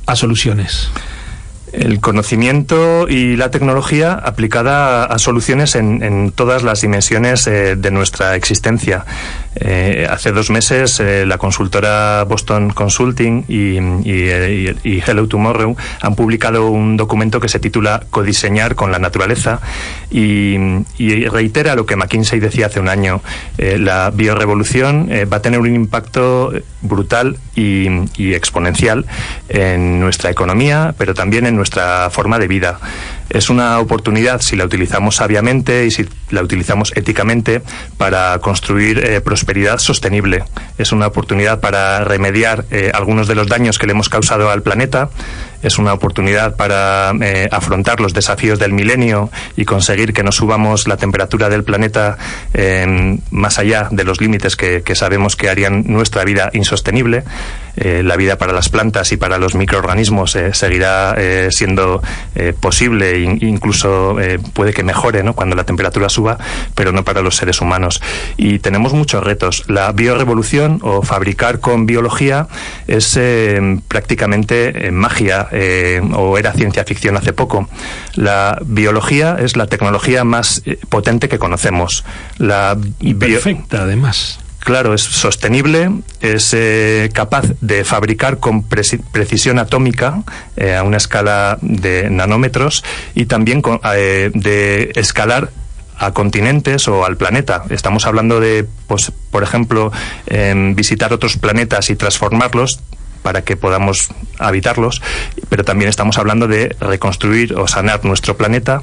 a 0.05 0.15
soluciones. 0.15 0.91
El 1.73 2.01
conocimiento 2.01 3.09
y 3.09 3.37
la 3.37 3.51
tecnología 3.51 4.13
aplicada 4.13 5.05
a, 5.05 5.19
soluciones 5.19 5.75
en, 5.75 6.33
todas 6.33 6.65
las 6.65 6.83
dimensiones 6.83 7.47
eh, 7.47 7.77
de 7.77 7.91
nuestra 7.91 8.37
existencia. 8.37 9.07
Eh, 9.57 10.07
hace 10.09 10.33
dos 10.33 10.51
meses 10.51 10.99
eh, 11.01 11.27
la 11.27 11.37
consultora 11.37 12.25
Boston 12.25 12.71
Consulting 12.71 13.45
y, 13.49 13.77
Hello 15.07 15.29
Tomorrow 15.29 15.77
han 16.01 16.15
publicado 16.15 16.69
un 16.71 16.97
documento 16.97 17.39
que 17.39 17.49
se 17.49 17.59
titula 17.59 18.03
Codiseñar 18.11 18.75
con 18.75 18.91
la 18.91 18.99
naturaleza 18.99 19.61
y, 20.11 20.57
reitera 21.29 21.75
lo 21.75 21.87
que 21.87 21.97
McKinsey 21.97 22.41
decía 22.41 22.67
hace 22.67 22.81
un 22.81 22.89
año. 22.89 23.21
la 23.59 24.11
biorevolución 24.11 25.09
va 25.33 25.37
a 25.39 25.43
tener 25.43 25.61
un 25.61 25.75
impacto 25.75 26.53
brutal 26.81 27.39
y 27.55 28.35
exponencial 28.35 29.07
en 29.49 30.01
nuestra 30.01 30.31
economía, 30.31 30.95
pero 30.99 31.15
también 31.15 31.47
en 31.47 31.57
nuestra 31.57 32.11
forma 32.11 32.39
de 32.39 32.49
vida. 32.49 32.79
Es 33.33 33.49
una 33.49 33.79
oportunidad, 33.81 34.43
si 34.43 34.57
la 34.57 34.65
utilizamos 34.67 35.17
sabiamente 35.17 35.87
y 35.87 35.91
si 35.91 36.07
la 36.31 36.43
utilizamos 36.43 36.93
éticamente, 36.97 37.63
para 37.97 38.39
construir 38.41 38.99
eh, 38.99 39.23
prosperidad 39.23 39.79
sostenible. 39.79 40.45
Es 40.77 40.93
una 40.93 41.07
oportunidad 41.07 41.61
para 41.61 42.05
remediar 42.05 42.67
eh, 42.71 42.91
algunos 42.93 43.29
de 43.29 43.35
los 43.35 43.47
daños 43.47 43.79
que 43.79 43.87
le 43.87 43.93
hemos 43.93 44.11
causado 44.11 44.51
al 44.51 44.63
planeta. 44.63 45.09
Es 45.63 45.79
una 45.79 45.93
oportunidad 45.93 46.57
para 46.57 47.13
eh, 47.21 47.49
afrontar 47.51 48.01
los 48.01 48.13
desafíos 48.13 48.59
del 48.59 48.73
milenio 48.73 49.31
y 49.57 49.65
conseguir 49.65 50.13
que 50.13 50.23
no 50.23 50.33
subamos 50.33 50.89
la 50.89 50.97
temperatura 50.97 51.49
del 51.49 51.65
planeta 51.65 52.19
más 53.31 53.59
allá 53.59 53.89
de 53.91 54.05
los 54.05 54.21
límites 54.21 54.57
que, 54.57 54.83
sabemos 54.95 55.37
que 55.37 55.49
harían 55.49 55.85
nuestra 55.87 56.25
vida 56.25 56.51
insostenible. 56.53 57.25
la 57.77 58.17
vida 58.17 58.37
para 58.37 58.53
las 58.53 58.69
plantas 58.69 59.13
y 59.13 59.17
para 59.17 59.39
los 59.39 59.55
microorganismos 59.55 60.37
seguirá 60.53 61.17
siendo 61.51 62.03
posible 62.61 63.21
incluso 63.21 64.21
eh, 64.21 64.39
puede 64.53 64.73
que 64.73 64.83
mejore 64.83 65.23
¿no? 65.23 65.35
cuando 65.35 65.57
la 65.57 65.65
temperatura 65.65 66.09
suba, 66.09 66.39
pero 66.75 66.93
no 66.93 67.05
para 67.05 67.23
los 67.23 67.37
seres 67.37 67.61
humanos. 67.61 68.03
Y 68.37 68.59
tenemos 68.59 68.93
muchos 68.93 69.23
retos. 69.23 69.65
La 69.69 69.93
biorevolución 69.93 70.81
o 70.83 71.03
fabricar 71.03 71.61
con 71.61 71.87
biología 71.87 72.49
es 72.87 73.17
eh, 73.17 73.79
prácticamente 73.89 74.91
eh, 75.53 76.01
o 76.15 76.39
era 76.39 76.53
ciencia 76.53 76.85
ficción 76.85 77.17
hace 77.17 77.33
poco. 77.33 77.69
La 78.15 78.59
biología 78.65 79.37
es 79.39 79.57
la 79.57 79.67
tecnología 79.67 80.25
más 80.25 80.63
potente 80.89 81.29
que 81.29 81.39
conocemos. 81.39 82.05
La 82.39 82.77
y 83.01 83.15
perfecta, 83.15 83.83
además. 83.83 84.39
Claro, 84.65 84.95
es 84.95 85.03
sostenible, 85.03 85.91
es 86.21 86.55
eh, 86.55 87.11
capaz 87.13 87.47
de 87.61 87.83
fabricar 87.85 88.39
con 88.39 88.63
precisión 88.63 89.59
atómica 89.59 90.23
eh, 90.57 90.77
a 90.77 90.85
una 90.85 90.99
escala 90.99 91.59
de 91.63 92.09
nanómetros 92.11 92.85
y 93.17 93.27
también 93.27 93.61
eh, 93.93 94.31
de 94.33 94.93
escalar 94.95 95.51
a 95.99 96.13
continentes 96.13 96.87
o 96.87 97.05
al 97.05 97.17
planeta. 97.17 97.65
Estamos 97.71 98.07
hablando 98.07 98.39
de, 98.39 98.65
pues, 98.87 99.13
por 99.33 99.43
ejemplo, 99.43 99.91
em, 100.27 100.77
visitar 100.77 101.13
otros 101.13 101.39
planetas 101.39 101.91
y 101.91 101.97
transformarlos 101.97 102.81
para 103.23 103.43
que 103.43 103.57
podamos 103.57 104.11
habitarlos, 104.39 105.01
pero 105.49 105.65
también 105.65 105.89
estamos 105.89 106.19
hablando 106.19 106.49
de 106.49 106.77
reconstruir 106.81 107.55
o 107.55 107.69
sanar 107.69 108.05
nuestro 108.05 108.37
planeta 108.37 108.83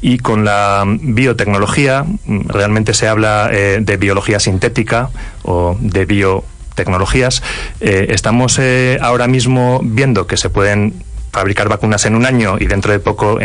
y 0.00 0.18
con 0.18 0.44
la 0.44 0.84
biotecnología 0.86 2.04
realmente 2.46 2.94
se 2.94 3.08
habla 3.08 3.50
eh, 3.52 3.78
de 3.80 3.96
biología 3.96 4.40
sintética 4.40 5.10
o 5.42 5.76
de 5.80 6.06
biotecnologías. 6.06 7.42
Eh, 7.80 8.06
estamos 8.10 8.58
eh, 8.58 8.98
ahora 9.02 9.26
mismo 9.26 9.80
viendo 9.82 10.26
que 10.26 10.36
se 10.36 10.50
pueden 10.50 11.04
fabricar 11.32 11.68
vacunas 11.68 12.06
en 12.06 12.16
un 12.16 12.26
año 12.26 12.56
y 12.58 12.66
dentro 12.66 12.90
de 12.90 12.98
poco 12.98 13.38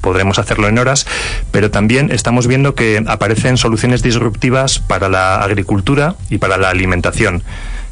podremos 0.00 0.38
hacerlo 0.38 0.68
en 0.68 0.78
horas, 0.78 1.04
pero 1.50 1.68
también 1.68 2.12
estamos 2.12 2.46
viendo 2.46 2.76
que 2.76 3.02
aparecen 3.08 3.56
soluciones 3.56 4.02
disruptivas 4.02 4.78
para 4.78 5.08
la 5.08 5.42
agricultura 5.42 6.14
y 6.30 6.38
para 6.38 6.58
la 6.58 6.70
alimentación. 6.70 7.42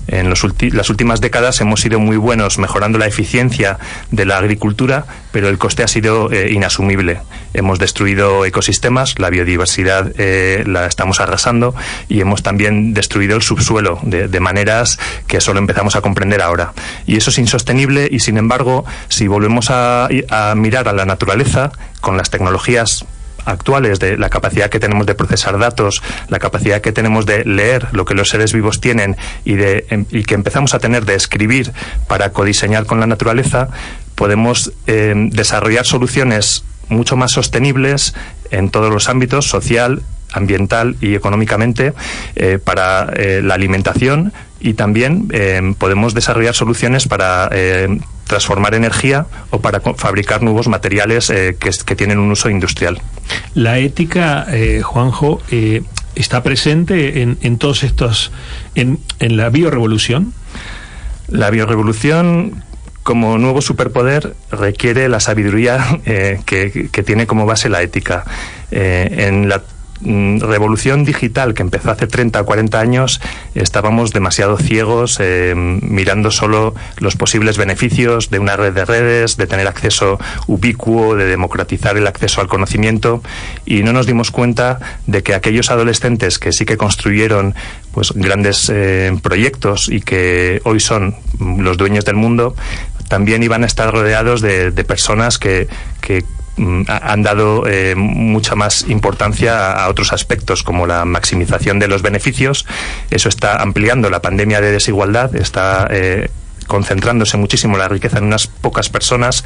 En 0.09 0.31
las 0.31 0.90
últimas 0.90 1.21
décadas 1.21 1.61
hemos 1.61 1.81
sido 1.81 1.99
muy 1.99 2.16
buenos 2.16 2.59
mejorando 2.59 2.99
la 2.99 3.07
eficiencia 3.07 3.79
de 4.11 4.25
la 4.25 4.38
agricultura, 4.38 5.05
pero 5.33 5.49
el 5.49 5.59
coste 5.59 5.83
ha 5.83 5.88
sido 5.88 6.31
eh, 6.33 6.53
inasumible. 6.53 7.21
Hemos 7.55 7.79
destruido 7.79 8.45
ecosistemas, 8.45 9.19
la 9.19 9.31
biodiversidad 9.31 10.12
eh, 10.19 10.64
la 10.66 10.87
estamos 10.87 11.21
arrasando 11.21 11.75
y 12.09 12.21
hemos 12.21 12.42
también 12.42 12.95
destruido 12.95 13.37
el 13.37 13.42
subsuelo 13.42 13.99
de, 14.03 14.37
maneras 14.40 14.99
que 15.27 15.40
solo 15.40 15.59
empezamos 15.59 15.97
a 15.97 16.03
comprender 16.03 16.42
ahora. 16.42 16.73
Y 17.07 17.16
eso 17.16 17.31
es 17.31 17.38
insostenible 17.38 18.09
y, 18.11 18.21
sin 18.21 18.37
embargo, 18.37 18.85
si 19.09 19.27
volvemos 19.27 19.71
a 19.71 20.09
mirar 20.57 20.88
a 20.88 20.92
la 20.92 21.05
naturaleza 21.05 21.73
con 22.01 22.16
las 22.16 22.31
tecnologías 22.31 23.07
actuales 23.47 23.99
de 23.99 24.19
la 24.19 24.29
capacidad 24.29 24.69
que 24.69 24.81
tenemos 24.81 25.07
de 25.07 25.15
procesar 25.15 25.59
datos, 25.59 26.03
la 26.29 26.39
capacidad 26.39 26.81
que 26.81 26.93
tenemos 26.93 27.25
de 27.25 27.45
leer 27.45 27.89
lo 27.93 28.05
que 28.05 28.15
los 28.15 28.29
seres 28.29 28.53
vivos 28.53 28.81
tienen 28.81 29.17
y, 29.45 29.55
de, 29.55 29.87
em, 29.91 30.05
y 30.11 30.25
que 30.25 30.35
empezamos 30.35 30.75
a 30.75 30.79
tener 30.79 31.07
de 31.07 31.15
escribir 31.15 31.73
para 32.09 32.31
codiseñar 32.31 32.87
con 32.87 33.01
la 33.01 33.07
naturaleza, 33.07 33.69
podemos 34.15 34.73
em, 34.87 35.31
desarrollar 35.31 35.87
soluciones 35.87 36.65
mucho 36.89 37.17
más 37.17 37.33
sostenibles 37.33 38.15
en 38.51 38.71
todos 38.71 38.93
los 38.93 39.09
ámbitos, 39.09 39.49
social, 39.49 40.03
ambiental 40.33 40.97
y 41.01 41.15
económicamente, 41.15 41.95
eh, 42.35 42.59
para 42.63 43.13
eh, 43.15 43.41
la 43.43 43.55
alimentación 43.55 44.33
y 44.61 44.75
también 44.75 45.29
em, 45.33 45.75
podemos 45.75 46.15
desarrollar 46.15 46.55
soluciones 46.55 47.07
para 47.07 47.49
transformar 48.27 48.75
energía 48.75 49.27
o 49.51 49.61
para 49.61 49.81
fabricar 49.81 50.43
nuevos 50.43 50.69
materiales 50.69 51.31
eh, 51.31 51.57
que, 51.59 51.97
tienen 51.97 52.19
un 52.19 52.31
uso 52.31 52.51
industrial. 52.51 53.01
La 53.55 53.79
ética, 53.79 54.47
eh, 54.51 54.83
Juanjo, 54.83 55.41
eh, 55.51 55.83
está 56.15 56.43
presente 56.43 57.23
en, 57.23 57.59
todos 57.59 57.85
estos, 57.85 58.33
en, 58.75 58.99
la 59.21 59.49
biorevolución. 59.49 60.35
La 61.29 61.51
biorevolución 61.51 62.65
como 63.03 63.39
nuevo 63.39 63.62
superpoder 63.62 64.35
requiere 64.51 65.09
la 65.09 65.21
sabiduría 65.21 66.01
que, 66.05 66.89
que, 66.91 67.03
tiene 67.03 67.27
como 67.27 67.47
base 67.47 67.69
la 67.69 67.83
ética. 67.83 68.25
en 68.71 69.49
la 69.49 69.62
revolución 70.03 71.05
digital 71.05 71.55
que 71.55 71.63
empezó 71.63 71.91
hace 71.91 72.07
30 72.07 72.41
o 72.41 72.45
40 72.45 72.81
años, 72.81 73.21
estábamos 73.55 74.13
demasiado 74.13 74.57
ciegos 74.59 75.19
eh, 75.21 75.55
mirando 75.57 76.31
solo 76.31 76.75
los 76.99 77.17
posibles 77.17 77.57
beneficios 77.57 78.31
de 78.31 78.39
una 78.39 78.57
red 78.57 78.73
de 78.73 78.85
redes, 78.85 79.37
de 79.37 79.47
tener 79.47 79.67
acceso 79.67 80.19
ubicuo, 80.47 81.17
de 81.17 81.27
democratizar 81.27 81.97
el 81.97 82.07
acceso 82.07 82.41
al 82.41 82.49
conocimiento 82.49 83.23
y 83.65 83.83
no 83.83 83.93
nos 83.93 84.07
dimos 84.07 84.31
cuenta 84.31 84.79
de 85.07 85.23
que 85.23 85.35
aquellos 85.35 85.71
adolescentes 85.71 86.39
que 86.39 86.53
sí 86.53 86.65
que 86.65 86.77
construyeron 86.77 87.55
pues 87.93 88.13
grandes 88.13 88.71
eh, 88.73 89.17
proyectos 89.23 89.89
y 89.89 90.01
que 90.01 90.61
hoy 90.65 90.81
son 90.81 91.17
los 91.59 91.77
dueños 91.77 92.05
del 92.05 92.17
mundo 92.17 92.55
también 93.09 93.43
iban 93.43 93.63
a 93.63 93.67
estar 93.67 93.93
rodeados 93.93 94.41
de, 94.41 94.73
personas 94.85 95.39
que, 95.39 95.69
Mm, 96.09 96.36
han 96.59 97.23
dado 97.23 97.66
eh, 97.66 97.95
mucha 97.97 98.55
más 98.55 98.87
importancia 98.88 99.73
a, 99.73 99.88
otros 99.88 100.12
aspectos 100.12 100.62
como 100.62 100.87
la 100.87 101.05
maximización 101.05 101.79
de 101.79 101.88
los 101.88 102.03
beneficios. 102.03 102.66
Eso 103.11 103.29
está 103.29 103.61
ampliando 103.61 104.09
la 104.11 104.23
pandemia 104.23 104.61
de 104.61 104.73
desigualdad, 104.73 105.35
está 105.37 105.87
eh, 105.90 106.31
concentrándose 106.66 107.37
muchísimo 107.37 107.77
la 107.77 107.88
riqueza 107.88 108.19
en 108.19 108.25
unas 108.25 108.47
pocas 108.47 108.88
personas 108.88 109.45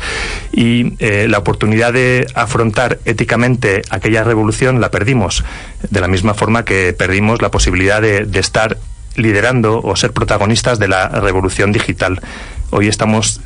y 0.52 0.94
eh, 1.00 1.26
la 1.28 1.38
oportunidad 1.38 1.92
de 1.92 2.26
afrontar 2.34 3.00
éticamente 3.04 3.82
aquella 3.90 4.24
revolución 4.24 4.80
la 4.80 4.90
perdimos, 4.90 5.44
de 5.90 6.00
la 6.00 6.08
misma 6.08 6.34
forma 6.34 6.64
que 6.64 6.94
perdimos 6.96 7.42
la 7.42 7.50
posibilidad 7.50 8.00
de 8.00 8.26
estar 8.38 8.78
liderando 9.16 9.80
o 9.82 9.96
ser 9.96 10.12
protagonistas 10.12 10.78
de 10.78 10.88
la 10.88 11.08
revolución 11.08 11.72
digital. 11.72 12.20
Hoy 12.70 12.86
estamos 12.86 13.40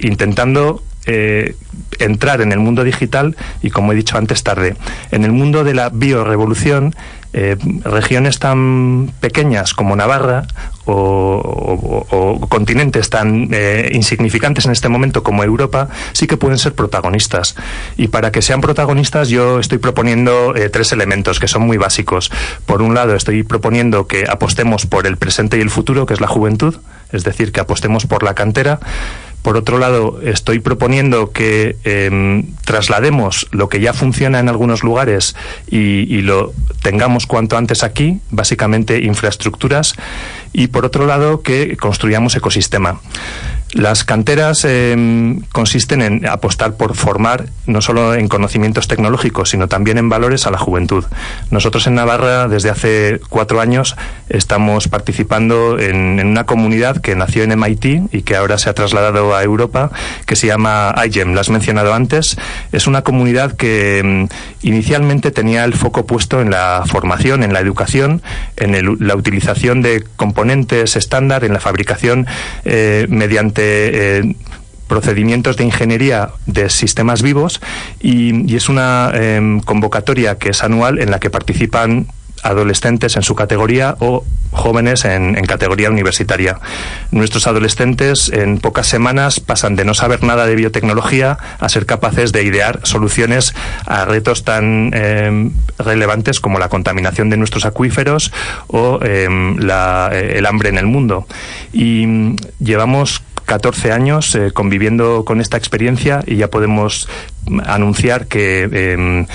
intentando 0.00 0.82
eh, 1.06 1.56
entrar 1.98 2.40
en 2.40 2.52
el 2.52 2.60
mundo 2.60 2.84
digital 2.84 3.36
y, 3.60 3.70
como 3.70 3.92
he 3.92 3.96
dicho 3.96 4.16
antes, 4.18 4.42
tarde. 4.42 4.76
En 5.10 5.24
el 5.24 5.32
mundo 5.32 5.64
de 5.64 5.74
la 5.74 5.88
biorevolución, 5.88 6.94
eh, 7.32 7.56
regiones 7.84 8.38
tan 8.38 9.10
pequeñas 9.20 9.72
como 9.72 9.96
Navarra 9.96 10.46
o, 10.84 12.46
continentes 12.50 13.08
tan 13.08 13.48
eh, 13.52 13.90
insignificantes 13.94 14.66
en 14.66 14.72
este 14.72 14.90
momento 14.90 15.22
como 15.22 15.42
Europa 15.42 15.88
sí 16.12 16.26
que 16.26 16.36
pueden 16.36 16.58
ser 16.58 16.74
protagonistas. 16.74 17.56
Y 17.96 18.08
para 18.08 18.30
que 18.30 18.42
sean 18.42 18.60
protagonistas 18.60 19.28
yo 19.28 19.60
estoy 19.60 19.78
proponiendo 19.78 20.54
tres 20.72 20.92
elementos 20.92 21.40
que 21.40 21.48
son 21.48 21.62
muy 21.62 21.78
básicos. 21.78 22.30
Por 22.66 22.82
un 22.82 22.94
lado 22.94 23.14
estoy 23.16 23.42
proponiendo 23.42 24.06
que 24.06 24.24
apostemos 24.28 24.86
por 24.86 25.06
el 25.06 25.16
presente 25.16 25.56
y 25.56 25.62
el 25.62 25.70
futuro, 25.70 26.06
que 26.06 26.14
es 26.14 26.20
la 26.20 26.28
juventud, 26.28 26.76
es 27.12 27.24
decir, 27.24 27.52
que 27.52 27.60
apostemos 27.60 28.06
por 28.06 28.22
la 28.22 28.34
cantera. 28.34 28.80
Por 29.42 29.56
otro 29.56 29.78
lado, 29.78 30.20
estoy 30.22 30.60
proponiendo 30.60 31.32
que 31.32 31.76
em, 31.82 32.54
traslademos 32.64 33.48
lo 33.50 33.68
que 33.68 33.80
ya 33.80 33.92
funciona 33.92 34.38
en 34.38 34.48
algunos 34.48 34.84
lugares 34.84 35.34
y, 35.68 36.22
lo 36.22 36.52
tengamos 36.82 37.26
cuanto 37.26 37.56
antes 37.56 37.82
aquí, 37.82 38.20
básicamente 38.30 39.02
infraestructuras, 39.02 39.94
y 40.52 40.68
por 40.68 40.84
otro 40.84 41.06
lado, 41.06 41.42
que 41.42 41.76
construyamos 41.76 42.36
ecosistema. 42.36 43.00
Las 43.72 44.04
canteras 44.04 44.66
em, 44.66 45.40
consisten 45.50 46.02
en 46.02 46.26
apostar 46.26 46.74
por 46.74 46.94
formar 46.94 47.46
no 47.66 47.80
solo 47.80 48.14
en 48.14 48.28
conocimientos 48.28 48.86
tecnológicos, 48.86 49.48
sino 49.48 49.66
también 49.66 49.96
en 49.96 50.10
valores 50.10 50.46
a 50.46 50.50
la 50.50 50.58
juventud. 50.58 51.04
Nosotros 51.50 51.86
en 51.86 51.94
Navarra, 51.94 52.48
desde 52.48 52.68
hace 52.68 53.20
cuatro 53.30 53.62
años, 53.62 53.96
estamos 54.28 54.88
participando 54.88 55.78
en, 55.78 56.20
una 56.22 56.44
comunidad 56.44 57.00
que 57.00 57.16
nació 57.16 57.44
en 57.44 57.58
MIT 57.58 58.12
y 58.12 58.22
que 58.22 58.36
ahora 58.36 58.58
se 58.58 58.68
ha 58.68 58.74
trasladado 58.74 59.34
a 59.34 59.42
Europa, 59.42 59.90
que 60.26 60.36
se 60.36 60.48
llama 60.48 60.94
IGEM. 61.06 61.32
La 61.32 61.40
has 61.40 61.48
mencionado 61.48 61.94
antes. 61.94 62.36
Es 62.72 62.86
una 62.86 63.00
comunidad 63.00 63.56
que 63.56 64.00
em, 64.00 64.28
inicialmente 64.60 65.30
tenía 65.30 65.64
el 65.64 65.72
foco 65.72 66.04
puesto 66.04 66.42
en 66.42 66.50
la 66.50 66.82
formación, 66.86 67.42
en 67.42 67.54
la 67.54 67.60
educación, 67.60 68.20
en 68.56 68.98
la 69.00 69.16
utilización 69.16 69.80
de 69.80 70.04
componentes 70.16 70.94
estándar, 70.96 71.44
en 71.44 71.54
la 71.54 71.60
fabricación 71.60 72.26
eh, 72.66 73.06
mediante 73.08 73.61
eh, 73.62 74.34
procedimientos 74.88 75.56
de 75.56 75.64
ingeniería 75.64 76.30
de 76.44 76.68
sistemas 76.68 77.22
vivos 77.22 77.60
y, 78.00 78.54
es 78.54 78.68
una 78.68 79.10
em, 79.14 79.60
convocatoria 79.60 80.36
que 80.36 80.50
es 80.50 80.62
anual 80.62 80.98
en 80.98 81.10
la 81.10 81.18
que 81.18 81.30
participan 81.30 82.08
adolescentes 82.42 83.16
en 83.16 83.22
su 83.22 83.34
categoría 83.34 83.96
o 84.00 84.24
jóvenes 84.50 85.06
en, 85.06 85.34
categoría 85.46 85.90
universitaria. 85.90 86.58
Nuestros 87.10 87.46
adolescentes 87.46 88.28
en 88.28 88.58
pocas 88.58 88.86
semanas 88.86 89.40
pasan 89.40 89.76
de 89.76 89.84
no 89.84 89.94
saber 89.94 90.22
nada 90.22 90.46
de 90.46 90.56
biotecnología 90.56 91.38
a 91.58 91.68
ser 91.68 91.86
capaces 91.86 92.32
de 92.32 92.42
idear 92.42 92.80
soluciones 92.82 93.54
a 93.86 94.04
retos 94.04 94.44
tan 94.44 94.92
em, 94.92 95.52
relevantes 95.78 96.40
como 96.40 96.58
la 96.58 96.68
contaminación 96.68 97.30
de 97.30 97.38
nuestros 97.38 97.64
acuíferos 97.64 98.32
o 98.66 98.98
em, 99.02 99.56
eh, 99.58 100.34
el 100.36 100.46
hambre 100.46 100.68
en 100.68 100.78
el 100.78 100.86
mundo. 100.86 101.26
Y 101.72 102.36
llevamos 102.60 103.22
14 103.52 103.92
años 103.92 104.34
eh, 104.34 104.50
conviviendo 104.50 105.26
con 105.26 105.42
esta 105.42 105.58
experiencia 105.58 106.24
y 106.26 106.36
ya 106.36 106.48
podemos 106.48 107.06
anunciar 107.66 108.26
que 108.26 108.62
em, 108.62 109.26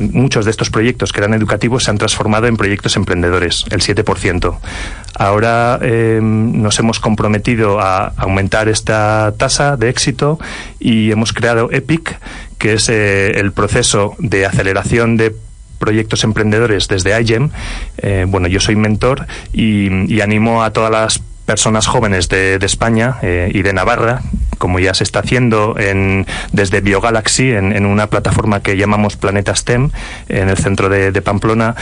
muchos 0.00 0.44
de 0.44 0.50
estos 0.50 0.70
proyectos 0.70 1.12
que 1.12 1.20
eran 1.20 1.34
educativos 1.34 1.84
se 1.84 1.92
han 1.92 1.98
transformado 1.98 2.48
en 2.48 2.56
proyectos 2.56 2.96
emprendedores, 2.96 3.66
el 3.70 3.80
7%. 3.80 4.58
Ahora 5.14 5.78
em, 5.82 6.60
nos 6.60 6.80
hemos 6.80 6.98
comprometido 6.98 7.78
a 7.78 8.08
aumentar 8.16 8.68
esta 8.68 9.34
tasa 9.36 9.76
de 9.76 9.88
éxito 9.88 10.40
y 10.80 11.12
hemos 11.12 11.32
creado 11.32 11.70
EPIC, 11.70 12.18
que 12.58 12.72
es 12.72 12.88
eh, 12.88 13.38
el 13.38 13.52
proceso 13.52 14.16
de 14.18 14.46
aceleración 14.46 15.16
de 15.16 15.32
proyectos 15.78 16.24
emprendedores 16.24 16.88
desde 16.88 17.18
IGEM. 17.20 17.50
Eh, 17.98 18.26
bueno, 18.26 18.48
yo 18.48 18.58
soy 18.58 18.74
mentor 18.74 19.28
y, 19.52 20.12
y 20.12 20.22
animo 20.22 20.64
a 20.64 20.72
todas 20.72 20.90
las 20.90 21.22
personas 21.50 21.88
jóvenes 21.88 22.28
de, 22.28 22.60
España 22.62 23.16
eh, 23.22 23.50
y 23.52 23.62
de 23.62 23.72
Navarra, 23.72 24.22
como 24.58 24.78
ya 24.78 24.94
se 24.94 25.02
está 25.02 25.18
haciendo 25.18 25.74
en, 25.76 26.24
desde 26.52 26.80
BioGalaxy, 26.80 27.50
en, 27.50 27.84
una 27.86 28.06
plataforma 28.06 28.62
que 28.62 28.76
llamamos 28.76 29.16
Planeta 29.16 29.56
STEM, 29.56 29.90
en 30.28 30.48
el 30.48 30.56
centro 30.56 30.88
de, 30.88 31.10
Pamplona. 31.22 31.74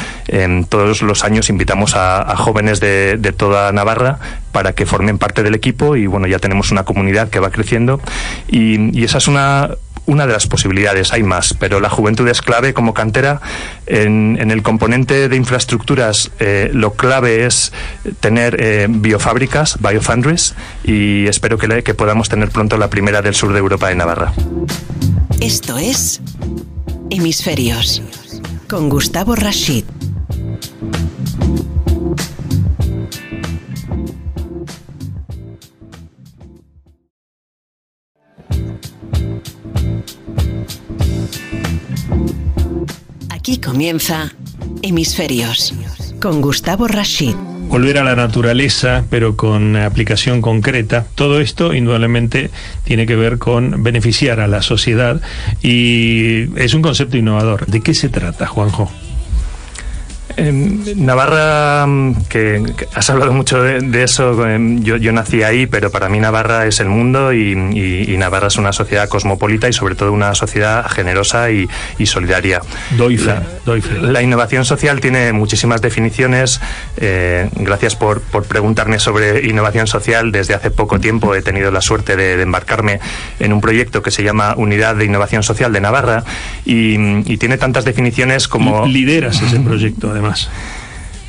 todos 0.71 1.03
los 1.03 1.23
años 1.23 1.51
invitamos 1.51 1.95
a, 1.97 2.35
jóvenes 2.37 2.81
de, 2.81 3.19
de 3.19 3.33
toda 3.33 3.71
Navarra 3.73 4.19
para 4.53 4.73
que 4.73 4.87
formen 4.87 5.19
parte 5.19 5.43
del 5.43 5.55
equipo 5.55 5.97
y 5.97 6.07
bueno, 6.07 6.27
ya 6.27 6.39
tenemos 6.39 6.71
una 6.71 6.85
comunidad 6.85 7.29
que 7.29 7.39
va 7.39 7.51
creciendo 7.51 8.01
y 8.49 9.05
esa 9.05 9.19
es 9.19 9.29
una 9.29 9.69
una 10.09 10.27
de 10.27 10.33
las 10.33 10.47
posibilidades, 10.47 11.13
hay 11.13 11.23
más, 11.23 11.55
pero 11.55 11.81
la 11.81 11.91
juventud 11.91 12.27
es 12.29 12.41
clave 12.41 12.73
como 12.73 12.95
cantera. 12.95 13.43
En, 13.87 14.39
el 14.51 14.63
componente 14.63 15.29
de 15.29 15.37
infraestructuras, 15.37 16.31
eh, 16.41 16.71
lo 16.73 16.95
clave 16.95 17.45
es 17.45 17.73
tener 18.21 18.57
eh, 18.59 18.87
biofábricas, 18.89 19.79
biofoundries, 19.81 20.55
y 20.83 21.27
espero 21.27 21.59
que, 21.59 21.83
que 21.83 21.93
podamos 21.93 22.31
tener 22.31 22.49
pronto 22.49 22.79
la 22.79 22.89
primera 22.89 23.21
del 23.21 23.35
sur 23.35 23.53
de 23.53 23.59
Europa 23.59 23.89
de 23.89 23.97
Navarra. 23.97 24.33
Esto 25.41 25.77
es 25.77 26.23
Hemisferios, 27.11 28.03
con 28.67 28.89
Gustavo 28.89 29.37
Rashid. 29.37 29.85
Aquí 43.49 43.57
comienza 43.57 44.31
Hemisferios 44.83 45.73
con 46.21 46.43
Gustavo 46.43 46.87
Rashid. 46.87 47.35
Volver 47.71 47.97
a 47.97 48.05
la 48.05 48.15
naturaleza, 48.15 49.07
pero 49.09 49.37
con 49.37 49.75
aplicación 49.75 50.43
concreta. 50.43 51.07
Todo 51.15 51.41
esto, 51.41 51.73
indudablemente, 51.73 52.51
tiene 52.85 53.07
que 53.07 53.17
ver 53.17 53.39
con 53.39 53.83
beneficiar 53.83 54.41
a 54.41 54.49
la 54.49 54.61
sociedad 54.61 55.23
y 55.63 56.59
es 56.61 56.75
un 56.75 56.83
concepto 56.83 57.17
innovador. 57.17 57.65
¿De 57.65 57.81
qué 57.81 57.95
se 57.95 58.11
trata, 58.11 58.47
Juanjo? 58.47 58.91
Navarra, 60.97 61.87
mm, 61.87 62.15
que, 62.29 62.63
has 62.95 63.11
hablado 63.11 63.33
mucho 63.33 63.63
de, 63.63 64.03
eso, 64.03 64.47
em, 64.47 64.83
yo, 64.83 64.97
yo, 64.97 65.13
nací 65.13 65.43
ahí, 65.43 65.67
pero 65.67 65.91
para 65.91 66.09
mí 66.09 66.21
Navarra 66.21 66.67
es 66.67 66.81
el 66.81 66.89
mundo 66.89 67.33
y, 67.33 67.55
Navarra 68.19 68.49
es 68.49 68.57
una 68.57 68.73
sociedad 68.73 69.09
cosmopolita 69.09 69.69
y 69.69 69.73
sobre 69.73 69.95
todo 69.95 70.13
una 70.13 70.35
sociedad 70.35 70.89
generosa 70.89 71.51
y, 71.51 71.69
solidaria. 72.05 72.61
Doy 72.97 73.19
fe, 73.19 73.35
la, 74.01 74.13
La 74.13 74.23
innovación 74.23 74.65
social 74.65 75.01
tiene 75.01 75.33
muchísimas 75.33 75.81
definiciones. 75.83 76.61
Eh, 76.97 77.49
gracias 77.57 77.97
por, 77.97 78.23
preguntarme 78.23 78.99
sobre 78.99 79.47
innovación 79.47 79.87
social. 79.87 80.33
Desde 80.33 80.55
hace 80.55 80.71
poco 80.71 80.99
tiempo 80.99 81.35
he 81.35 81.43
tenido 81.43 81.71
la 81.71 81.81
suerte 81.81 82.17
de, 82.17 82.41
embarcarme 82.41 83.01
en 83.41 83.53
un 83.53 83.61
proyecto 83.61 84.03
que 84.03 84.11
se 84.11 84.23
llama 84.23 84.55
Unidad 84.57 84.97
de 84.97 85.05
Innovación 85.05 85.43
Social 85.43 85.73
de 85.73 85.81
Navarra 85.81 86.25
y, 86.65 87.37
tiene 87.39 87.57
tantas 87.57 87.85
definiciones 87.85 88.49
como... 88.49 88.87
Lideras 88.87 89.41
ese 89.41 89.61
proyecto, 89.61 90.11
además. 90.11 90.28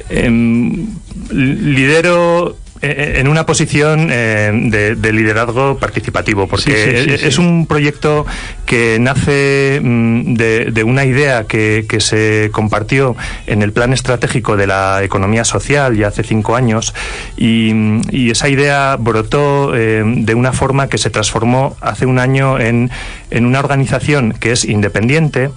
Em, 0.09 0.89
lidero 1.31 2.57
en 2.81 3.27
una 3.27 3.45
posición 3.45 4.07
eh, 4.09 4.51
de, 4.95 5.13
liderazgo 5.13 5.77
participativo, 5.77 6.47
porque 6.47 7.17
es, 7.21 7.37
un 7.37 7.65
proyecto 7.67 8.25
que 8.65 8.97
nace 8.99 9.81
mm, 9.83 10.35
de, 10.35 10.83
una 10.85 11.03
idea 11.03 11.45
que, 11.45 11.85
se 11.99 12.49
compartió 12.53 13.17
en 13.47 13.61
el 13.61 13.73
plan 13.73 13.91
estratégico 13.91 14.55
de 14.55 14.67
la 14.67 15.03
economía 15.03 15.43
social 15.43 15.97
ya 15.97 16.07
hace 16.07 16.23
cinco 16.23 16.55
años 16.55 16.93
y, 17.35 18.29
esa 18.29 18.47
idea 18.47 18.95
brotó 18.97 19.75
eh, 19.75 20.03
de 20.05 20.35
una 20.35 20.53
forma 20.53 20.87
que 20.87 20.97
se 20.97 21.09
transformó 21.09 21.75
hace 21.81 22.05
un 22.05 22.19
año 22.19 22.59
en, 22.59 22.91
en 23.31 23.45
una 23.45 23.59
organización 23.59 24.33
que 24.39 24.51
es 24.51 24.63
independiente, 24.65 25.49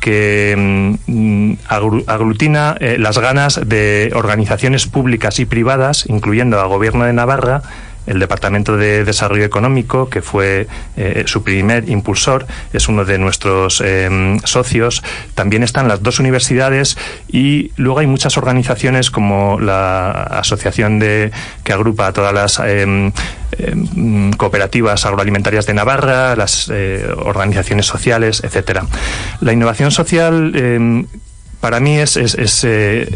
que 0.00 0.96
mm, 1.06 1.52
aglutina 1.66 2.76
las 2.98 3.18
ganas 3.18 3.60
de 3.66 4.12
organizaciones 4.14 4.86
públicas 4.86 5.40
y 5.40 5.44
privadas, 5.44 6.04
incluyendo 6.08 6.61
Gobierno 6.68 7.04
de 7.04 7.12
Navarra, 7.12 7.62
el 8.06 8.18
Departamento 8.18 8.76
de 8.76 9.04
Desarrollo 9.04 9.44
Económico, 9.44 10.08
que 10.08 10.22
fue 10.22 10.66
eh, 10.96 11.22
su 11.26 11.42
primer 11.44 11.88
impulsor, 11.88 12.46
es 12.72 12.88
uno 12.88 13.04
de 13.04 13.18
nuestros 13.18 13.80
em, 13.80 14.40
socios. 14.40 15.02
También 15.34 15.62
están 15.62 15.86
las 15.86 16.02
dos 16.02 16.18
universidades 16.18 16.98
y 17.28 17.70
luego 17.76 18.00
hay 18.00 18.06
muchas 18.06 18.36
organizaciones 18.36 19.10
como 19.10 19.60
la 19.60 20.10
asociación 20.10 20.98
de 20.98 21.30
que 21.62 21.72
agrupa 21.72 22.08
a 22.08 22.12
todas 22.12 22.34
las 22.34 22.58
em, 22.58 23.12
cooperativas 24.36 25.04
agroalimentarias 25.06 25.66
de 25.66 25.74
Navarra, 25.74 26.34
las 26.34 26.68
eh, 26.72 27.06
organizaciones 27.16 27.86
sociales, 27.86 28.42
etcétera. 28.42 28.86
La 29.40 29.52
innovación 29.52 29.90
social 29.92 30.52
para 31.62 31.78
mí 31.78 31.96
es, 31.96 32.16
es 32.16 32.64
eh, 32.64 33.08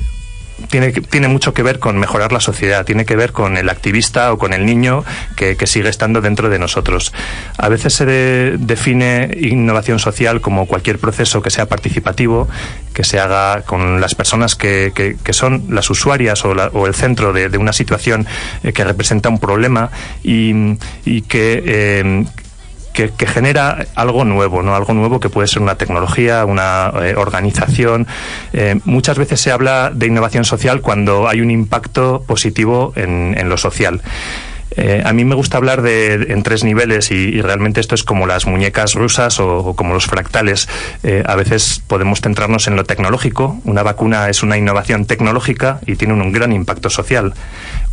tiene, 0.70 0.92
tiene 0.92 1.28
mucho 1.28 1.52
que 1.54 1.62
ver 1.62 1.78
con 1.78 1.98
mejorar 1.98 2.32
la 2.32 2.40
sociedad, 2.40 2.84
tiene 2.84 3.04
que 3.04 3.16
ver 3.16 3.32
con 3.32 3.56
el 3.56 3.68
activista 3.68 4.32
o 4.32 4.38
con 4.38 4.52
el 4.52 4.64
niño 4.66 5.04
que, 5.36 5.56
sigue 5.66 5.88
estando 5.88 6.20
dentro 6.20 6.48
de 6.48 6.58
nosotros. 6.58 7.12
A 7.58 7.68
veces 7.68 7.94
se 7.94 8.06
define 8.06 9.36
innovación 9.40 9.98
social 9.98 10.40
como 10.40 10.66
cualquier 10.66 10.98
proceso 10.98 11.42
que 11.42 11.50
sea 11.50 11.66
participativo, 11.66 12.48
que 12.94 13.02
se 13.02 13.18
haga 13.18 13.62
con 13.62 14.00
las 14.00 14.14
personas 14.14 14.54
que, 14.54 14.92
que, 14.94 15.32
son 15.32 15.66
las 15.70 15.90
usuarias 15.90 16.44
o, 16.44 16.86
el 16.86 16.94
centro 16.94 17.32
de, 17.32 17.56
una 17.58 17.72
situación 17.72 18.26
eh, 18.62 18.72
que 18.72 18.84
representa 18.84 19.28
un 19.28 19.38
problema 19.38 19.90
y, 20.22 20.52
y 21.04 21.22
que, 21.22 21.62
eh, 21.66 22.24
que, 22.96 23.26
genera 23.26 23.86
algo 23.94 24.24
nuevo, 24.24 24.62
¿no? 24.62 24.74
Algo 24.74 24.94
nuevo 24.94 25.20
que 25.20 25.28
puede 25.28 25.48
ser 25.48 25.62
una 25.62 25.76
tecnología, 25.76 26.44
una 26.44 26.90
eh, 27.02 27.14
organización. 27.16 28.06
Eh, 28.52 28.80
muchas 28.84 29.18
veces 29.18 29.40
se 29.40 29.52
habla 29.52 29.90
de 29.94 30.06
innovación 30.06 30.44
social 30.44 30.80
cuando 30.80 31.28
hay 31.28 31.40
un 31.40 31.50
impacto 31.50 32.24
positivo 32.26 32.92
en, 32.96 33.36
lo 33.48 33.58
social. 33.58 34.00
Eh, 34.78 35.02
a 35.04 35.12
mí 35.12 35.24
me 35.24 35.34
gusta 35.34 35.58
hablar 35.58 35.82
de, 35.82 36.14
en 36.28 36.42
tres 36.42 36.64
niveles 36.64 37.10
y, 37.10 37.40
realmente 37.40 37.80
esto 37.80 37.94
es 37.94 38.02
como 38.02 38.26
las 38.26 38.46
muñecas 38.46 38.94
rusas 38.94 39.38
o, 39.40 39.74
como 39.76 39.94
los 39.94 40.06
fractales. 40.06 40.68
a 41.24 41.36
veces 41.36 41.82
podemos 41.86 42.20
centrarnos 42.20 42.66
en 42.66 42.76
lo 42.76 42.84
tecnológico. 42.84 43.60
Una 43.64 43.82
vacuna 43.82 44.28
es 44.30 44.42
una 44.42 44.56
innovación 44.56 45.04
tecnológica 45.04 45.80
y 45.86 45.96
tiene 45.96 46.14
un 46.14 46.32
gran 46.32 46.52
impacto 46.52 46.90
social 46.90 47.34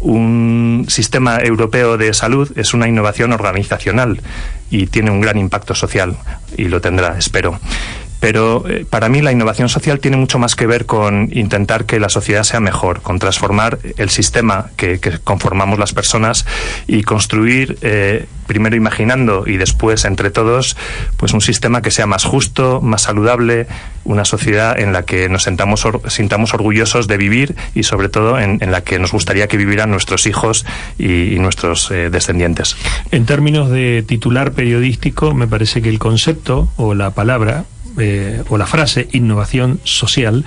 un 0.04 0.86
sistema 0.90 1.40
europeo 1.42 1.98
de 1.98 2.14
salud 2.14 2.52
es 2.58 2.74
una 2.74 2.88
innovación 2.88 3.32
organizacional 3.32 4.20
y 4.70 4.88
tiene 4.88 5.12
un 5.12 5.22
gran 5.22 5.38
impacto 5.38 5.76
social 5.76 6.16
y 6.58 6.66
lo 6.66 6.82
tendrá, 6.82 7.18
espero. 7.18 7.60
Pero 8.24 8.64
eh, 8.70 8.86
para 8.90 9.10
mí 9.10 9.22
la 9.22 9.34
innovación 9.34 9.68
social 9.68 10.00
tiene 10.00 10.16
mucho 10.16 10.40
más 10.40 10.56
que 10.56 10.66
ver 10.66 10.86
con 10.86 11.28
intentar 11.34 11.84
que 11.84 12.00
la 12.00 12.08
sociedad 12.08 12.44
sea 12.44 12.62
mejor, 12.62 13.02
con 13.02 13.20
transformar 13.20 13.80
el 13.98 14.10
sistema 14.10 14.70
que, 14.78 14.98
conformamos 15.26 15.78
las 15.78 15.92
personas 15.92 16.46
y 16.88 17.04
construir, 17.04 17.78
eh, 17.82 18.26
primero 18.48 18.78
imaginando 18.78 19.44
y 19.46 19.58
después 19.58 20.06
entre 20.06 20.32
todos, 20.32 20.78
pues 21.18 21.34
un 21.34 21.42
sistema 21.42 21.82
que 21.82 21.92
sea 21.92 22.06
más 22.06 22.24
justo, 22.24 22.80
más 22.80 23.02
saludable, 23.02 23.68
una 24.06 24.24
sociedad 24.24 24.80
en 24.80 24.94
la 24.94 25.04
que 25.04 25.28
nos 25.28 25.44
sentamos 25.44 25.86
sintamos 26.08 26.54
orgullosos 26.54 27.10
de 27.10 27.18
vivir 27.18 27.58
y 27.76 27.84
sobre 27.84 28.08
todo 28.08 28.40
en, 28.40 28.60
la 28.72 28.86
que 28.86 29.00
nos 29.00 29.12
gustaría 29.12 29.50
que 29.50 29.58
vivieran 29.58 29.92
nuestros 29.92 30.28
hijos 30.28 30.66
y, 30.98 31.36
nuestros 31.40 31.92
eh, 31.92 32.10
descendientes. 32.10 32.78
En 33.12 33.26
términos 33.26 33.70
de 33.70 34.02
titular 34.08 34.54
periodístico, 34.54 35.34
me 35.34 35.46
parece 35.46 35.82
que 35.82 35.90
el 35.90 36.00
concepto 36.00 36.70
o 36.78 36.94
la 36.94 37.12
palabra 37.12 37.66
eh, 38.00 38.44
o 38.50 38.58
la 38.58 38.66
frase 38.66 39.08
innovación 39.12 39.80
social 39.84 40.46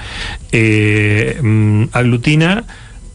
eh, 0.52 1.38
mm, 1.42 1.84
aglutina 1.92 2.64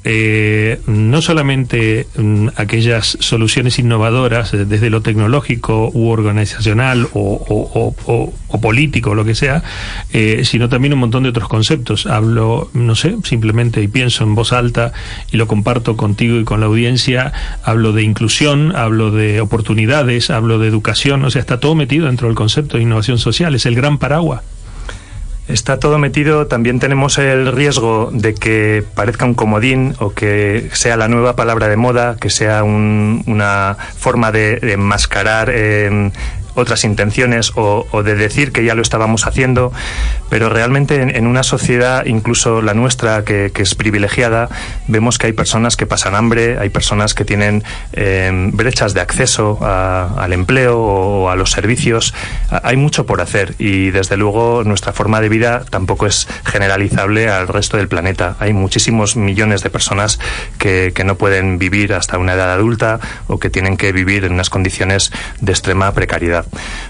eh, 0.03 0.81
no 0.87 1.21
solamente 1.21 2.07
mm, 2.17 2.47
aquellas 2.55 3.17
soluciones 3.19 3.77
innovadoras 3.77 4.51
eh, 4.53 4.65
desde 4.65 4.89
lo 4.89 5.01
tecnológico 5.01 5.91
u 5.93 6.09
organizacional 6.09 7.07
o, 7.13 8.33
político 8.61 9.15
lo 9.15 9.25
que 9.25 9.33
sea, 9.33 9.63
eh, 10.13 10.41
sino 10.43 10.69
también 10.69 10.93
un 10.93 10.99
montón 10.99 11.23
de 11.23 11.29
otros 11.29 11.47
conceptos. 11.47 12.05
Hablo, 12.05 12.69
no 12.73 12.95
sé, 12.95 13.15
simplemente 13.23 13.81
y 13.81 13.87
pienso 13.87 14.23
en 14.23 14.35
voz 14.35 14.53
alta 14.53 14.93
y 15.31 15.37
lo 15.37 15.47
comparto 15.47 15.97
contigo 15.97 16.37
y 16.37 16.43
con 16.43 16.59
la 16.59 16.67
audiencia, 16.67 17.33
hablo 17.63 17.91
de 17.91 18.03
inclusión, 18.03 18.75
hablo 18.75 19.09
de 19.09 19.41
oportunidades, 19.41 20.29
hablo 20.29 20.59
de 20.59 20.67
educación, 20.67 21.25
o 21.25 21.31
sea, 21.31 21.41
está 21.41 21.59
todo 21.59 21.73
metido 21.73 22.05
dentro 22.05 22.27
del 22.27 22.35
concepto 22.35 22.77
de 22.77 22.83
innovación 22.83 23.17
social, 23.17 23.55
es 23.55 23.65
el 23.65 23.75
gran 23.75 23.97
paraguas. 23.97 24.41
Está 25.51 25.79
todo 25.79 25.97
metido. 25.97 26.47
También 26.47 26.79
tenemos 26.79 27.17
el 27.17 27.51
riesgo 27.51 28.09
de 28.13 28.33
que 28.33 28.83
parezca 28.95 29.25
un 29.25 29.33
comodín 29.33 29.95
o 29.99 30.11
que 30.11 30.69
sea 30.73 30.95
la 30.95 31.09
nueva 31.09 31.35
palabra 31.35 31.67
de 31.67 31.75
moda, 31.75 32.15
que 32.19 32.29
sea 32.29 32.63
una 32.63 33.77
forma 33.97 34.31
de, 34.31 34.59
enmascarar 34.61 35.49
em, 35.49 36.11
otras 36.55 36.83
intenciones 36.83 37.53
o, 37.55 37.85
de 38.03 38.15
decir 38.15 38.51
que 38.51 38.63
ya 38.63 38.75
lo 38.75 38.81
estábamos 38.81 39.27
haciendo, 39.27 39.71
pero 40.29 40.49
realmente 40.49 41.01
en, 41.01 41.27
una 41.27 41.43
sociedad, 41.43 42.05
incluso 42.05 42.61
la 42.61 42.73
nuestra, 42.73 43.23
que, 43.23 43.51
es 43.55 43.75
privilegiada, 43.75 44.49
vemos 44.87 45.17
que 45.17 45.27
hay 45.27 45.33
personas 45.33 45.77
que 45.77 45.85
pasan 45.85 46.15
hambre, 46.15 46.57
hay 46.57 46.69
personas 46.69 47.13
que 47.13 47.25
tienen 47.25 47.63
em, 47.93 48.51
brechas 48.51 48.93
de 48.93 49.01
acceso 49.01 49.59
al 49.61 50.33
empleo 50.33 50.79
o 50.79 51.29
a 51.29 51.35
los 51.35 51.51
servicios. 51.51 52.13
Hay 52.63 52.75
mucho 52.75 53.05
por 53.05 53.21
hacer 53.21 53.55
y 53.59 53.91
desde 53.91 54.17
luego 54.17 54.63
nuestra 54.63 54.93
forma 54.93 55.21
de 55.21 55.29
vida 55.29 55.63
tampoco 55.69 56.07
es 56.07 56.27
generalizable 56.43 57.29
al 57.29 57.47
resto 57.47 57.77
del 57.77 57.87
planeta. 57.87 58.35
Hay 58.39 58.53
muchísimos 58.53 59.15
millones 59.15 59.61
de 59.61 59.69
personas 59.69 60.19
que, 60.57 60.91
que 60.95 61.03
no 61.03 61.15
pueden 61.15 61.59
vivir 61.59 61.93
hasta 61.93 62.17
una 62.17 62.33
edad 62.33 62.51
adulta 62.51 62.99
o 63.27 63.39
que 63.39 63.49
tienen 63.49 63.77
que 63.77 63.91
vivir 63.91 64.25
en 64.25 64.33
unas 64.33 64.49
condiciones 64.49 65.11
de 65.39 65.51
extrema 65.51 65.91
precariedad. 65.93 66.40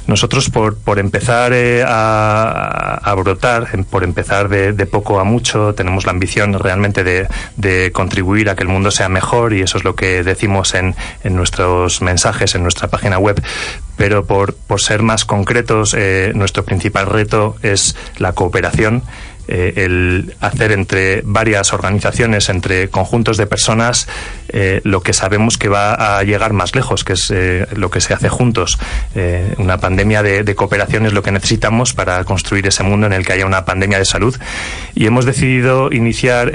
Nosotros, 0.07 0.49
por, 0.49 0.77
por 0.77 0.99
empezar 0.99 1.53
eh, 1.53 1.83
a, 1.87 3.13
brotar, 3.17 3.67
por 3.89 4.03
empezar 4.03 4.49
de, 4.49 4.85
poco 4.85 5.19
a 5.19 5.23
mucho, 5.23 5.73
tenemos 5.75 6.05
la 6.05 6.11
ambición 6.11 6.57
realmente 6.57 7.03
de, 7.03 7.27
de, 7.55 7.91
contribuir 7.91 8.49
a 8.49 8.55
que 8.55 8.63
el 8.63 8.69
mundo 8.69 8.91
sea 8.91 9.09
mejor 9.09 9.53
y 9.53 9.61
eso 9.61 9.77
es 9.77 9.83
lo 9.83 9.95
que 9.95 10.23
decimos 10.23 10.73
en, 10.73 10.95
en 11.23 11.35
nuestros 11.35 12.01
mensajes, 12.01 12.55
en 12.55 12.63
nuestra 12.63 12.87
página 12.87 13.17
web. 13.19 13.41
Pero 13.97 14.25
por, 14.25 14.55
por, 14.55 14.81
ser 14.81 15.03
más 15.03 15.25
concretos, 15.25 15.93
eh, 15.95 16.31
nuestro 16.33 16.65
principal 16.65 17.05
reto 17.05 17.55
es 17.61 17.95
la 18.17 18.33
cooperación 18.33 19.03
eh, 19.51 19.83
el 19.83 20.33
hacer 20.39 20.71
entre 20.71 21.21
varias 21.25 21.73
organizaciones, 21.73 22.47
entre 22.47 22.87
conjuntos 22.87 23.35
de 23.35 23.47
personas, 23.47 24.07
eh, 24.47 24.79
lo 24.85 25.03
que 25.03 25.11
sabemos 25.11 25.57
que 25.57 25.67
va 25.67 26.19
a 26.19 26.23
llegar 26.23 26.53
más 26.53 26.73
lejos, 26.73 27.03
que 27.03 27.13
es 27.13 27.29
eh, 27.31 27.67
lo 27.75 27.91
que 27.91 27.99
se 27.99 28.13
hace 28.13 28.29
juntos. 28.29 28.79
una 29.57 29.77
pandemia 29.77 30.23
de, 30.23 30.43
de, 30.43 30.55
cooperación 30.55 31.05
es 31.05 31.11
lo 31.11 31.21
que 31.21 31.31
necesitamos 31.31 31.93
para 31.93 32.23
construir 32.23 32.65
ese 32.65 32.83
mundo 32.83 33.07
en 33.07 33.13
el 33.13 33.25
que 33.25 33.33
haya 33.33 33.45
una 33.45 33.65
pandemia 33.65 33.99
de 33.99 34.05
salud. 34.05 34.37
Y 34.95 35.05
hemos 35.05 35.25
decidido 35.25 35.91
iniciar 35.91 36.53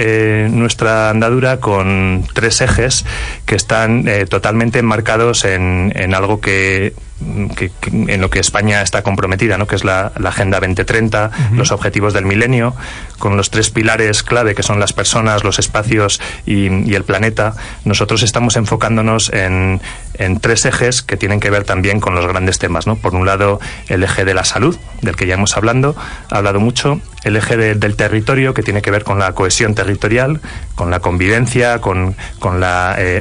nuestra 0.50 1.10
andadura 1.10 1.60
con 1.60 2.26
tres 2.32 2.62
ejes 2.62 3.04
que 3.44 3.56
están 3.56 4.06
totalmente 4.30 4.78
enmarcados 4.78 5.44
en, 5.44 5.92
en 5.96 6.14
algo 6.14 6.40
que 6.40 6.94
en 7.20 8.20
lo 8.20 8.30
que 8.30 8.38
España 8.38 8.82
está 8.82 9.02
comprometida, 9.02 9.56
¿no? 9.56 9.66
que 9.66 9.76
es 9.76 9.84
la, 9.84 10.12
Agenda 10.24 10.58
2030, 10.60 11.30
los 11.52 11.72
objetivos 11.72 12.12
del 12.12 12.26
milenio, 12.26 12.74
con 13.18 13.36
los 13.36 13.50
tres 13.50 13.70
pilares 13.70 14.22
clave 14.22 14.54
que 14.54 14.62
son 14.62 14.80
las 14.80 14.92
personas, 14.92 15.44
los 15.44 15.58
espacios 15.58 16.20
y, 16.44 16.94
el 16.94 17.04
planeta, 17.04 17.54
nosotros 17.84 18.22
estamos 18.22 18.56
enfocándonos 18.56 19.30
en, 19.32 19.80
tres 20.40 20.64
ejes 20.64 21.02
que 21.02 21.16
tienen 21.16 21.40
que 21.40 21.50
ver 21.50 21.64
también 21.64 22.00
con 22.00 22.14
los 22.14 22.26
grandes 22.26 22.58
temas. 22.58 22.86
¿no? 22.86 22.96
Por 22.96 23.14
un 23.14 23.26
lado, 23.26 23.60
el 23.88 24.02
eje 24.02 24.24
de 24.24 24.34
la 24.34 24.44
salud, 24.44 24.76
del 25.02 25.16
que 25.16 25.26
ya 25.26 25.34
hemos 25.34 25.56
hablando, 25.56 25.96
hablado 26.30 26.60
mucho, 26.60 27.00
el 27.26 27.36
eje 27.36 27.56
del 27.56 27.96
territorio, 27.96 28.54
que 28.54 28.62
tiene 28.62 28.82
que 28.82 28.90
ver 28.90 29.02
con 29.02 29.18
la 29.18 29.32
cohesión 29.32 29.74
territorial, 29.74 30.40
con 30.76 30.90
la 30.90 31.00
convivencia, 31.00 31.80
con, 31.80 32.14
la 32.60 32.94
eh, 32.98 33.20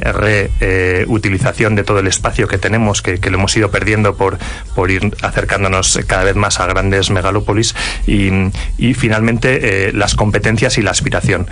reutilización 1.06 1.74
de 1.74 1.82
todo 1.82 1.98
el 1.98 2.06
espacio 2.06 2.46
que 2.46 2.56
tenemos, 2.56 3.02
que, 3.02 3.18
lo 3.18 3.36
hemos 3.36 3.56
ido 3.56 3.70
perdiendo 3.70 4.16
por, 4.16 4.38
por 4.76 4.92
ir 4.92 5.14
acercándonos 5.22 5.98
cada 6.06 6.22
vez 6.22 6.36
más 6.36 6.60
a 6.60 6.66
grandes 6.66 7.10
megalópolis, 7.10 7.74
y, 8.06 8.30
y 8.78 8.94
finalmente 8.94 9.88
eh, 9.88 9.92
las 9.92 10.14
competencias 10.14 10.78
y 10.78 10.82
la 10.82 10.92
aspiración. 10.92 11.48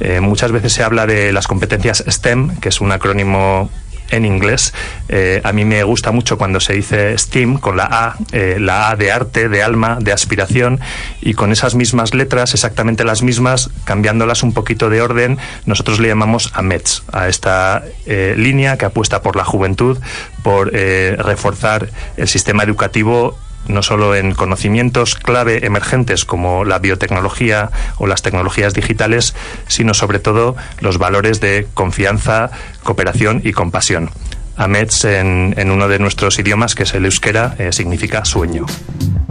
Eh, 0.00 0.20
muchas 0.20 0.50
veces 0.50 0.72
se 0.72 0.82
habla 0.82 1.06
de 1.06 1.32
las 1.32 1.46
competencias 1.46 2.02
STEM, 2.08 2.58
que 2.58 2.70
es 2.70 2.80
un 2.80 2.90
acrónimo 2.90 3.70
en 4.12 4.24
inglés. 4.24 4.72
Eh, 5.08 5.40
a 5.42 5.52
mí 5.52 5.64
me 5.64 5.82
gusta 5.82 6.12
mucho 6.12 6.38
cuando 6.38 6.60
se 6.60 6.74
dice 6.74 7.18
STEAM 7.18 7.58
con 7.58 7.76
la 7.76 7.88
A, 7.90 8.16
la 8.58 8.90
A 8.90 8.96
de 8.96 9.10
arte, 9.10 9.48
de 9.48 9.62
alma, 9.62 9.98
de 10.00 10.12
aspiración, 10.12 10.80
y 11.20 11.34
con 11.34 11.50
esas 11.50 11.74
mismas 11.74 12.14
letras, 12.14 12.54
exactamente 12.54 13.02
las 13.04 13.22
mismas, 13.22 13.70
cambiándolas 13.84 14.44
un 14.44 14.52
poquito 14.52 14.88
de 14.90 15.02
orden, 15.02 15.38
nosotros 15.66 15.98
le 15.98 16.08
llamamos 16.08 16.52
AMETS, 16.54 17.02
a 17.12 17.28
esta 17.28 17.82
línea 18.06 18.76
que 18.76 18.84
apuesta 18.84 19.22
por 19.22 19.36
la 19.36 19.44
juventud, 19.44 19.98
por 20.42 20.72
reforzar 20.72 21.88
el 22.16 22.28
sistema 22.28 22.62
educativo 22.62 23.38
no 23.68 23.82
solo 23.82 24.14
en 24.14 24.34
conocimientos 24.34 25.14
clave 25.14 25.66
emergentes 25.66 26.24
como 26.24 26.64
la 26.64 26.78
biotecnología 26.78 27.70
o 27.98 28.06
las 28.06 28.22
tecnologías 28.22 28.74
digitales, 28.74 29.34
sino 29.68 29.94
sobre 29.94 30.18
todo 30.18 30.56
los 30.80 30.98
valores 30.98 31.40
de 31.40 31.66
confianza, 31.74 32.50
cooperación 32.82 33.40
y 33.44 33.52
compasión. 33.52 34.10
Amets 34.56 35.04
en, 35.04 35.54
uno 35.70 35.88
de 35.88 35.98
nuestros 35.98 36.38
idiomas, 36.38 36.74
que 36.74 36.82
es 36.82 36.94
el 36.94 37.04
euskera, 37.06 37.56
eh, 37.58 37.72
significa 37.72 38.24
sueño. 38.24 38.66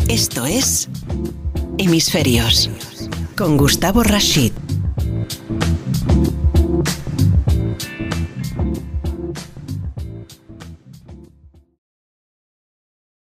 Esto 0.07 0.45
es 0.45 0.89
Hemisferios 1.77 2.69
con 3.35 3.57
Gustavo 3.57 4.03
Rashid. 4.03 4.53